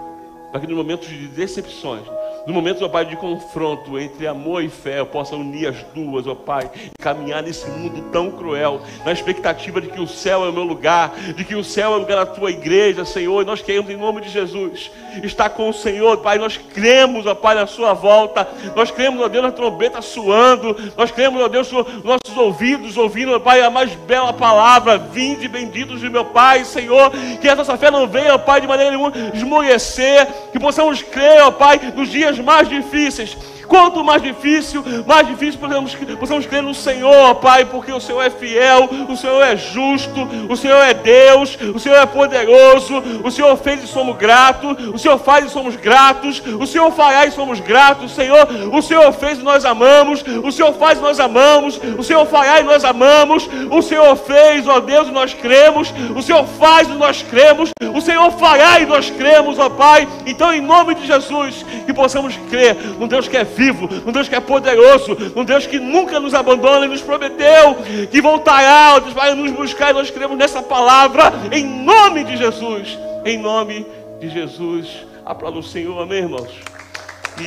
Para 0.52 0.62
que 0.62 0.68
nos 0.68 0.78
momentos 0.78 1.10
de 1.10 1.28
decepções, 1.28 2.04
no 2.48 2.54
momento, 2.54 2.86
ó 2.86 2.88
Pai, 2.88 3.04
de 3.04 3.18
confronto 3.18 4.00
entre 4.00 4.26
amor 4.26 4.64
e 4.64 4.70
fé, 4.70 5.00
eu 5.00 5.06
possa 5.06 5.36
unir 5.36 5.68
as 5.68 5.84
duas, 5.94 6.26
ó 6.26 6.34
Pai, 6.34 6.72
e 6.74 6.92
caminhar 6.98 7.44
nesse 7.44 7.70
mundo 7.70 8.10
tão 8.10 8.32
cruel, 8.32 8.82
na 9.06 9.12
expectativa 9.12 9.82
de 9.82 9.88
que 9.88 10.00
o 10.00 10.08
céu 10.08 10.46
é 10.46 10.50
o 10.50 10.54
meu 10.54 10.64
lugar, 10.64 11.14
de 11.36 11.44
que 11.44 11.56
o 11.56 11.64
céu 11.64 11.92
é 11.92 11.96
o 11.98 12.00
lugar 12.00 12.16
da 12.16 12.26
tua 12.26 12.50
igreja, 12.50 13.04
Senhor, 13.04 13.42
e 13.42 13.46
nós 13.46 13.62
queremos, 13.62 13.92
em 13.92 13.98
nome 13.98 14.22
de 14.22 14.30
Jesus, 14.30 14.90
estar 15.24 15.50
com 15.50 15.70
o 15.70 15.74
Senhor, 15.74 16.20
Pai, 16.20 16.38
nós 16.38 16.56
cremos, 16.56 17.26
ó 17.26 17.36
Pai, 17.36 17.54
na 17.54 17.68
Sua 17.68 17.94
volta, 17.94 18.48
nós 18.74 18.92
cremos, 18.92 19.22
ó 19.22 19.28
Deus, 19.28 19.44
na 19.44 19.52
trombeta 19.52 20.02
suando, 20.02 20.74
nós 20.96 21.12
cremos, 21.12 21.42
ó 21.42 21.50
Deus, 21.50 21.70
nossos 21.70 22.38
ouvidos 22.38 22.96
ouvindo, 22.96 23.34
ó 23.34 23.40
Pai, 23.40 23.62
a 23.62 23.70
mais 23.70 23.94
bela 23.94 24.32
palavra, 24.32 24.98
vinde 24.98 25.50
benditos 25.50 26.00
de 26.00 26.10
meu 26.10 26.24
Pai, 26.24 26.64
Senhor, 26.64 27.12
que 27.42 27.50
a 27.50 27.56
nossa 27.58 27.78
fé 27.78 27.92
não 27.92 28.08
venha, 28.08 28.36
ó 28.36 28.38
Pai, 28.38 28.62
de 28.62 28.68
maneira 28.68 28.92
nenhuma 28.92 29.12
esmorecer, 29.34 30.26
que 30.54 30.60
possamos 30.60 31.02
crer, 31.02 31.42
ó 31.42 31.52
Pai, 31.52 31.78
nos 31.94 32.08
dias 32.08 32.37
mais 32.40 32.68
difíceis. 32.70 33.38
Quanto 33.68 34.04
mais 34.04 34.22
difícil, 34.22 34.84
mais 35.06 35.28
difícil 35.28 35.60
possamos, 35.60 35.96
possamos 36.20 36.46
crer 36.46 36.64
no 36.64 36.74
Senhor, 36.74 37.36
Pai, 37.36 37.66
porque 37.66 37.92
o 37.92 38.00
Senhor 38.00 38.22
é 38.22 38.30
fiel, 38.30 38.90
o 39.10 39.16
Senhor 39.16 39.42
é 39.42 39.56
justo, 39.56 40.28
o 40.50 40.56
Senhor 40.56 40.82
é 40.82 40.94
Deus, 40.94 41.58
o 41.76 41.80
Senhor 41.80 41.96
é 41.96 42.06
poderoso, 42.06 43.04
o 43.24 43.32
Senhor 43.32 43.56
fez 43.58 43.84
e 43.84 43.88
somos 43.88 44.18
gratos, 44.18 44.78
o 44.94 44.98
Senhor 44.98 45.18
faz 45.18 45.46
e 45.46 45.50
somos 45.50 45.76
gratos, 45.76 46.42
o 46.60 46.66
Senhor 46.66 46.92
fará 46.92 47.26
e 47.26 47.32
somos 47.32 47.60
gratos, 47.60 48.14
Senhor, 48.14 48.48
o 48.72 48.82
Senhor 48.82 49.12
fez 49.14 49.40
e 49.40 49.44
nós 49.44 49.66
amamos, 49.66 50.24
o 50.44 50.52
Senhor 50.52 50.74
faz 50.74 50.98
e 50.98 51.02
nós 51.02 51.20
amamos, 51.20 51.80
o 51.98 52.04
Senhor 52.04 52.26
fará 52.26 52.60
e 52.60 52.64
nós 52.64 52.84
amamos, 52.84 53.50
o 53.70 53.82
Senhor 53.82 54.16
fez, 54.16 54.68
ó 54.68 54.80
Deus, 54.80 55.08
e 55.08 55.12
nós 55.12 55.34
cremos, 55.34 55.94
o 56.16 56.22
Senhor 56.22 56.46
faz 56.46 56.88
e 56.88 56.94
nós 56.94 57.22
cremos, 57.22 57.72
o 57.94 58.02
Senhor 58.02 58.32
fará 58.32 58.80
e 58.80 58.86
nós 58.86 59.10
cremos, 59.10 59.60
ó 59.60 59.70
Pai. 59.70 60.08
Então, 60.26 60.54
em 60.54 60.62
nome 60.62 60.96
de 60.96 61.06
Jesus, 61.06 61.66
que 61.86 61.94
possamos 61.94 62.36
crer 62.50 62.76
num 63.00 63.08
Deus 63.08 63.28
que 63.28 63.38
é 63.38 63.46
vivo, 63.58 63.90
um 64.06 64.12
Deus 64.12 64.30
que 64.30 64.36
é 64.36 64.40
poderoso, 64.40 65.18
um 65.36 65.44
Deus 65.44 65.66
que 65.66 65.80
nunca 65.80 66.20
nos 66.20 66.34
abandona 66.34 66.86
e 66.86 66.90
nos 66.90 67.02
prometeu 67.02 67.76
que 68.12 68.22
voltará, 68.22 69.00
Deus 69.00 69.14
vai 69.14 69.34
nos 69.34 69.52
buscar 69.52 69.90
e 69.90 69.94
nós 69.94 70.12
cremos 70.12 70.38
nessa 70.38 70.62
palavra 70.62 71.34
em 71.52 71.66
nome 71.66 72.24
de 72.24 72.38
Jesus. 72.38 72.98
Em 73.26 73.38
nome 73.38 73.86
de 74.20 74.30
Jesus. 74.30 75.06
Aplauda 75.26 75.60
o 75.60 75.64
Senhor, 75.64 76.02
amém, 76.02 76.20
irmãos? 76.20 76.52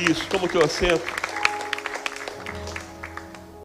Isso, 0.09 0.27
toma 0.27 0.45
o 0.45 0.49
teu 0.49 0.63
assento. 0.63 1.20